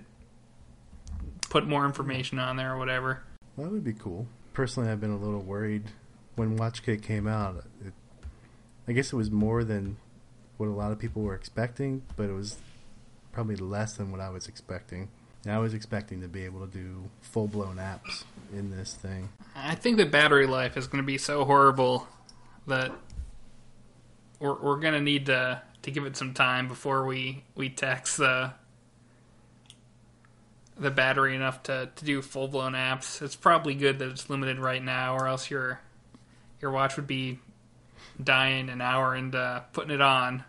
put 1.49 1.67
more 1.67 1.85
information 1.85 2.39
on 2.39 2.55
there 2.55 2.73
or 2.73 2.77
whatever. 2.77 3.23
That 3.57 3.71
would 3.71 3.83
be 3.83 3.93
cool. 3.93 4.27
Personally, 4.53 4.89
I've 4.89 5.01
been 5.01 5.11
a 5.11 5.17
little 5.17 5.41
worried 5.41 5.83
when 6.35 6.57
WatchKit 6.57 7.03
came 7.03 7.27
out. 7.27 7.63
It, 7.85 7.93
I 8.87 8.91
guess 8.93 9.13
it 9.13 9.15
was 9.15 9.29
more 9.31 9.63
than 9.63 9.97
what 10.57 10.67
a 10.67 10.71
lot 10.71 10.91
of 10.91 10.99
people 10.99 11.21
were 11.21 11.35
expecting, 11.35 12.03
but 12.15 12.29
it 12.29 12.33
was 12.33 12.57
probably 13.31 13.55
less 13.55 13.93
than 13.93 14.11
what 14.11 14.19
I 14.19 14.29
was 14.29 14.47
expecting. 14.47 15.09
And 15.45 15.53
I 15.53 15.59
was 15.59 15.73
expecting 15.73 16.21
to 16.21 16.27
be 16.27 16.43
able 16.43 16.65
to 16.65 16.71
do 16.71 17.09
full 17.21 17.47
blown 17.47 17.77
apps 17.77 18.23
in 18.53 18.71
this 18.71 18.93
thing. 18.93 19.29
I 19.55 19.75
think 19.75 19.97
the 19.97 20.05
battery 20.05 20.47
life 20.47 20.75
is 20.75 20.87
going 20.87 21.01
to 21.01 21.07
be 21.07 21.17
so 21.17 21.45
horrible 21.45 22.07
that 22.67 22.91
we're, 24.39 24.55
we're 24.55 24.79
going 24.79 24.93
to 24.93 25.01
need 25.01 25.27
to 25.27 25.61
to 25.81 25.91
give 25.91 26.05
it 26.05 26.17
some 26.17 26.33
time 26.33 26.67
before 26.67 27.05
we 27.05 27.43
we 27.55 27.69
tax 27.69 28.17
the 28.17 28.51
the 30.79 30.91
battery 30.91 31.35
enough 31.35 31.63
to, 31.63 31.89
to 31.95 32.05
do 32.05 32.21
full 32.21 32.47
blown 32.47 32.73
apps. 32.73 33.21
It's 33.21 33.35
probably 33.35 33.75
good 33.75 33.99
that 33.99 34.09
it's 34.09 34.29
limited 34.29 34.59
right 34.59 34.83
now, 34.83 35.15
or 35.15 35.27
else 35.27 35.49
your 35.51 35.79
your 36.61 36.71
watch 36.71 36.95
would 36.95 37.07
be 37.07 37.39
dying 38.21 38.69
an 38.69 38.81
hour 38.81 39.15
into 39.15 39.63
putting 39.73 39.91
it 39.91 40.01
on. 40.01 40.43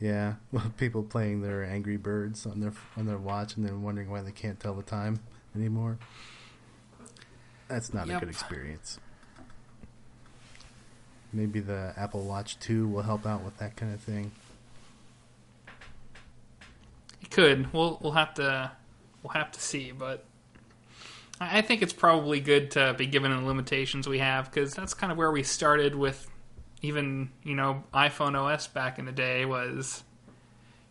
Yeah, 0.00 0.34
well, 0.52 0.72
people 0.76 1.02
playing 1.02 1.42
their 1.42 1.64
Angry 1.64 1.96
Birds 1.96 2.46
on 2.46 2.60
their 2.60 2.72
on 2.96 3.06
their 3.06 3.18
watch 3.18 3.56
and 3.56 3.66
then 3.66 3.82
wondering 3.82 4.10
why 4.10 4.22
they 4.22 4.32
can't 4.32 4.58
tell 4.60 4.74
the 4.74 4.82
time 4.82 5.20
anymore. 5.54 5.98
That's 7.68 7.92
not 7.92 8.06
Yep. 8.06 8.16
a 8.16 8.20
good 8.20 8.28
experience. 8.28 9.00
Maybe 11.32 11.58
the 11.60 11.92
Apple 11.96 12.22
Watch 12.24 12.58
2 12.60 12.86
will 12.88 13.02
help 13.02 13.26
out 13.26 13.42
with 13.42 13.58
that 13.58 13.76
kind 13.76 13.92
of 13.92 14.00
thing. 14.00 14.30
It 17.20 17.30
could. 17.30 17.72
We'll 17.72 17.98
we'll 18.00 18.12
have 18.12 18.34
to 18.34 18.70
we'll 19.26 19.42
have 19.42 19.50
to 19.52 19.60
see, 19.60 19.90
but 19.92 20.24
I 21.40 21.60
think 21.60 21.82
it's 21.82 21.92
probably 21.92 22.40
good 22.40 22.70
to 22.72 22.94
be 22.96 23.06
given 23.06 23.30
the 23.32 23.42
limitations 23.44 24.08
we 24.08 24.20
have 24.20 24.50
because 24.50 24.72
that's 24.74 24.94
kind 24.94 25.10
of 25.10 25.18
where 25.18 25.30
we 25.32 25.42
started 25.42 25.94
with 25.94 26.28
even 26.82 27.30
you 27.42 27.54
know 27.54 27.82
iPhone 27.92 28.34
OS 28.40 28.68
back 28.68 28.98
in 28.98 29.04
the 29.04 29.12
day 29.12 29.44
was 29.44 30.04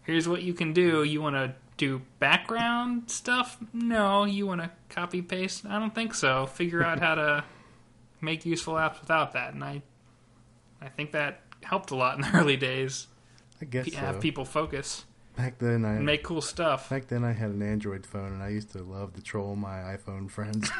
here's 0.04 0.28
what 0.28 0.44
you 0.44 0.54
can 0.54 0.74
do. 0.74 1.04
You 1.04 1.22
want 1.22 1.36
to 1.36 1.56
do 1.78 2.02
background 2.20 3.10
stuff? 3.10 3.58
No, 3.74 4.26
you 4.26 4.46
want 4.46 4.62
to 4.62 4.72
copy 4.90 5.22
paste? 5.22 5.66
I 5.66 5.80
don't 5.80 5.96
think 5.96 6.14
so. 6.14 6.46
Figure 6.46 6.84
out 6.84 7.00
how 7.00 7.16
to 7.16 7.44
make 8.22 8.46
useful 8.46 8.74
apps 8.74 9.00
without 9.00 9.34
that, 9.34 9.54
and 9.54 9.64
I 9.64 9.82
I 10.82 10.90
think 10.90 11.14
that 11.14 11.40
helped 11.64 11.92
a 11.92 11.96
lot 11.96 12.16
in 12.18 12.22
the 12.22 12.32
early 12.38 12.58
days. 12.58 13.08
I 13.62 13.66
guess 13.66 13.86
Pe- 13.86 13.96
Have 13.96 14.20
people 14.20 14.44
focus 14.44 15.06
Back 15.38 15.58
then, 15.60 15.84
I 15.84 16.00
make 16.00 16.24
cool 16.24 16.42
stuff. 16.42 16.90
back 16.90 17.08
then 17.08 17.26
I 17.26 17.34
had 17.34 17.50
an 17.50 17.62
Android 17.62 18.06
phone, 18.06 18.32
and 18.34 18.42
I 18.42 18.50
used 18.50 18.72
to 18.72 18.82
love 18.82 19.14
to 19.16 19.22
troll 19.22 19.56
my 19.56 19.80
iPhone 19.80 20.30
friends. 20.30 20.72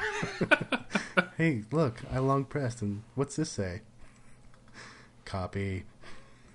hey, 1.38 1.64
look, 1.72 2.02
I 2.12 2.20
long 2.20 2.46
pressed, 2.46 2.82
and 2.82 3.04
what's 3.16 3.36
this 3.36 3.52
say? 3.52 3.82
Copy. 5.26 5.84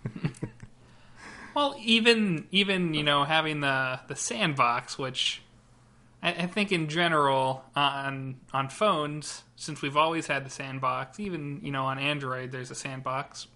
Well, 1.54 1.74
even 1.80 2.46
even 2.50 2.94
you 2.94 3.02
know 3.02 3.24
having 3.24 3.60
the 3.60 4.00
the 4.06 4.16
sandbox, 4.16 4.98
which 4.98 5.42
I, 6.22 6.30
I 6.30 6.46
think 6.46 6.72
in 6.72 6.88
general 6.88 7.64
on 7.74 8.36
on 8.52 8.68
phones, 8.68 9.42
since 9.56 9.82
we've 9.82 9.96
always 9.96 10.26
had 10.26 10.46
the 10.46 10.50
sandbox, 10.50 11.18
even 11.18 11.60
you 11.62 11.72
know 11.72 11.86
on 11.86 11.98
Android 11.98 12.52
there's 12.52 12.70
a 12.70 12.74
sandbox. 12.74 13.48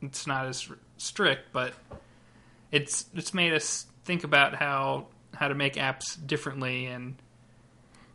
It's 0.00 0.26
not 0.26 0.46
as 0.46 0.68
strict, 0.96 1.52
but 1.52 1.74
it's 2.72 3.04
it's 3.14 3.32
made 3.32 3.52
us 3.52 3.86
think 4.04 4.24
about 4.24 4.56
how 4.56 5.06
how 5.34 5.48
to 5.48 5.54
make 5.54 5.74
apps 5.74 6.18
differently, 6.26 6.86
and 6.86 7.14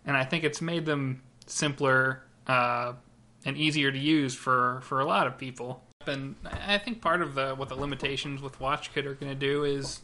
and 0.05 0.18
I 0.18 0.26
think 0.26 0.43
it's 0.43 0.62
made 0.62 0.86
them 0.86 1.22
simpler 1.45 2.24
uh, 2.47 2.93
and 3.45 3.58
easier 3.58 3.91
to 3.91 3.97
use 3.97 4.36
for 4.36 4.82
for 4.82 4.99
a 4.99 5.05
lot 5.05 5.28
of 5.28 5.38
people. 5.38 5.84
And 6.05 6.36
I 6.43 6.78
think 6.78 7.01
part 7.01 7.22
of 7.22 7.36
the 7.36 7.53
what 7.55 7.70
the 7.70 7.76
limitations 7.76 8.41
with 8.41 8.60
WatchKit 8.60 9.05
are 9.05 9.14
going 9.14 9.32
to 9.32 9.39
do 9.39 9.64
is 9.64 10.01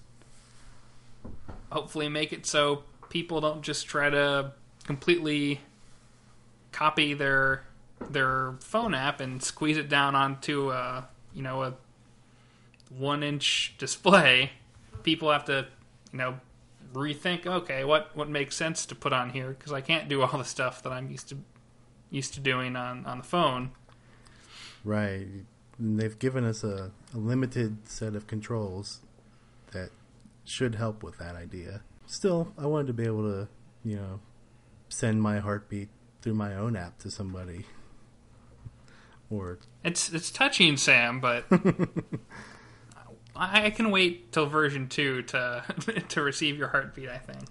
hopefully 1.72 2.08
make 2.08 2.32
it 2.32 2.46
so 2.46 2.84
people 3.10 3.42
don't 3.42 3.64
just 3.64 3.88
try 3.88 4.10
to 4.10 4.52
completely 4.86 5.62
copy 6.72 7.14
their 7.14 7.64
their 8.10 8.54
phone 8.60 8.94
app 8.94 9.22
and 9.22 9.42
squeeze 9.42 9.78
it 9.78 9.90
down 9.90 10.16
onto 10.16 10.72
a 10.72 11.08
you 11.34 11.42
know 11.42 11.64
a 11.64 11.74
one 12.98 13.24
inch 13.24 13.76
display. 13.78 14.52
People 15.04 15.32
have 15.32 15.46
to 15.46 15.68
you 16.12 16.18
know 16.20 16.40
rethink. 16.94 17.46
Okay, 17.46 17.84
what 17.84 18.16
what 18.16 18.30
makes 18.30 18.56
sense 18.56 18.86
to 18.88 18.96
put 18.96 19.14
on 19.14 19.30
here 19.32 19.50
because 19.50 19.74
I 19.74 19.82
can't 19.82 20.08
do 20.08 20.22
all 20.22 20.38
the 20.38 20.46
stuff 20.46 20.84
that 20.84 20.92
I'm 20.92 21.10
used 21.10 21.30
to 21.30 21.38
used 22.10 22.34
to 22.36 22.40
doing 22.40 22.76
on 22.76 23.06
on 23.06 23.18
the 23.18 23.24
phone. 23.24 23.72
Right. 24.84 25.28
And 25.80 26.00
they've 26.00 26.18
given 26.18 26.46
us 26.46 26.64
a, 26.64 26.92
a 27.14 27.18
limited 27.18 27.90
set 27.90 28.16
of 28.16 28.28
controls 28.28 29.00
that 29.72 29.90
should 30.46 30.76
help 30.76 31.04
with 31.04 31.18
that 31.18 31.36
idea. 31.36 31.82
Still, 32.06 32.54
I 32.58 32.68
wanted 32.68 32.88
to 32.88 32.94
be 32.94 33.06
able 33.06 33.24
to, 33.24 33.48
you 33.84 33.96
know, 33.96 34.20
send 34.90 35.22
my 35.22 35.40
heartbeat 35.40 35.90
through 36.22 36.36
my 36.36 36.54
own 36.56 36.76
app 36.76 37.00
to 37.00 37.10
somebody. 37.10 37.66
Or 39.30 39.58
It's 39.84 40.14
it's 40.14 40.30
touching, 40.30 40.78
Sam, 40.78 41.20
but 41.20 41.46
I 43.36 43.66
I 43.66 43.70
can 43.70 43.92
wait 43.92 44.32
till 44.32 44.46
version 44.46 44.88
two 44.88 45.24
to 45.24 45.64
to 46.10 46.22
receive 46.22 46.58
your 46.58 46.68
heartbeat. 46.68 47.10
I 47.10 47.18
think 47.18 47.50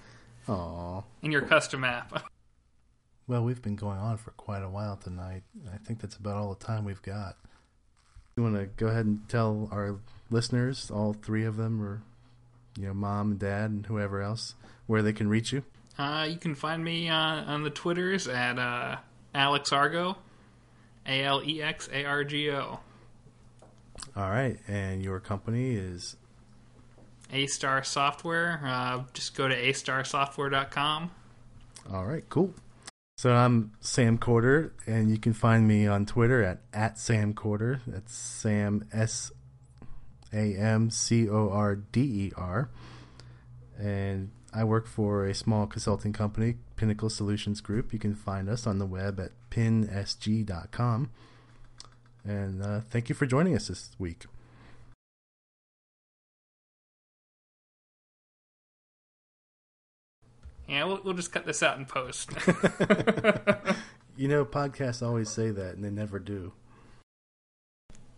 Aw. 0.48 1.02
in 1.22 1.32
your 1.32 1.42
custom 1.42 1.84
app. 1.84 2.24
Well, 3.26 3.44
we've 3.44 3.62
been 3.62 3.76
going 3.76 3.98
on 3.98 4.16
for 4.16 4.32
quite 4.32 4.62
a 4.62 4.68
while 4.68 4.96
tonight. 4.96 5.44
I 5.72 5.76
think 5.78 6.00
that's 6.00 6.16
about 6.16 6.36
all 6.36 6.54
the 6.54 6.64
time 6.64 6.84
we've 6.84 7.02
got. 7.02 7.36
You 8.36 8.42
want 8.42 8.56
to 8.56 8.66
go 8.66 8.88
ahead 8.88 9.06
and 9.06 9.28
tell 9.28 9.68
our 9.70 10.00
listeners, 10.30 10.90
all 10.90 11.12
three 11.12 11.44
of 11.44 11.56
them, 11.56 11.80
or 11.82 12.02
you 12.78 12.86
know, 12.86 12.94
mom 12.94 13.32
and 13.32 13.38
dad 13.38 13.70
and 13.70 13.86
whoever 13.86 14.20
else, 14.20 14.54
where 14.86 15.02
they 15.02 15.12
can 15.12 15.28
reach 15.28 15.52
you? 15.52 15.62
Uh, 15.98 16.26
you 16.28 16.36
can 16.36 16.54
find 16.54 16.82
me 16.82 17.08
uh, 17.08 17.14
on 17.14 17.62
the 17.62 17.70
Twitters 17.70 18.26
at 18.26 18.58
uh, 18.58 18.96
Alex 19.34 19.72
Argo, 19.72 20.16
A 21.06 21.22
L 21.22 21.42
E 21.44 21.62
X 21.62 21.88
A 21.92 22.04
R 22.04 22.24
G 22.24 22.50
O. 22.50 22.80
All 24.14 24.28
right, 24.30 24.58
and 24.68 25.02
your 25.02 25.20
company 25.20 25.74
is 25.74 26.16
A 27.32 27.46
Star 27.46 27.82
Software. 27.82 28.60
Uh, 28.64 29.04
just 29.14 29.34
go 29.34 29.48
to 29.48 29.54
astarsoftware.com. 29.56 31.10
all 31.92 32.04
right. 32.04 32.24
Cool. 32.28 32.54
So 33.16 33.32
I'm 33.34 33.72
Sam 33.80 34.18
Corder, 34.18 34.72
and 34.86 35.10
you 35.10 35.16
can 35.18 35.32
find 35.32 35.66
me 35.66 35.86
on 35.86 36.06
Twitter 36.06 36.42
at 36.42 36.60
at 36.74 36.98
Sam 36.98 37.32
Corder. 37.34 37.80
That's 37.86 38.14
Sam 38.14 38.86
S 38.92 39.32
A 40.32 40.56
M 40.56 40.90
C 40.90 41.28
O 41.28 41.48
R 41.50 41.76
D 41.76 42.00
E 42.00 42.32
R, 42.36 42.68
and 43.78 44.30
I 44.52 44.64
work 44.64 44.86
for 44.86 45.24
a 45.26 45.34
small 45.34 45.66
consulting 45.66 46.12
company, 46.12 46.56
Pinnacle 46.76 47.08
Solutions 47.08 47.60
Group. 47.62 47.92
You 47.92 47.98
can 47.98 48.14
find 48.14 48.48
us 48.48 48.66
on 48.66 48.78
the 48.78 48.86
web 48.86 49.18
at 49.20 49.30
pinsg.com. 49.50 51.10
And 52.24 52.62
uh, 52.62 52.80
thank 52.80 53.08
you 53.08 53.14
for 53.14 53.26
joining 53.26 53.54
us 53.56 53.68
this 53.68 53.90
week. 53.98 54.26
Yeah, 60.68 60.84
we'll, 60.84 61.00
we'll 61.04 61.14
just 61.14 61.32
cut 61.32 61.44
this 61.44 61.62
out 61.62 61.76
and 61.76 61.86
post. 61.86 62.30
You 64.16 64.28
know, 64.28 64.44
podcasts 64.44 65.04
always 65.04 65.30
say 65.30 65.50
that, 65.50 65.74
and 65.74 65.84
they 65.84 65.90
never 65.90 66.18
do. 66.18 66.52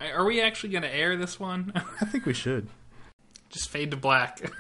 Are 0.01 0.25
we 0.25 0.41
actually 0.41 0.71
going 0.71 0.83
to 0.83 0.95
air 0.95 1.17
this 1.17 1.39
one? 1.39 1.73
I 1.75 2.05
think 2.05 2.27
we 2.27 2.35
should. 2.35 2.69
just 3.49 3.71
fade 3.71 3.93
to 3.93 3.97
black. 3.97 4.53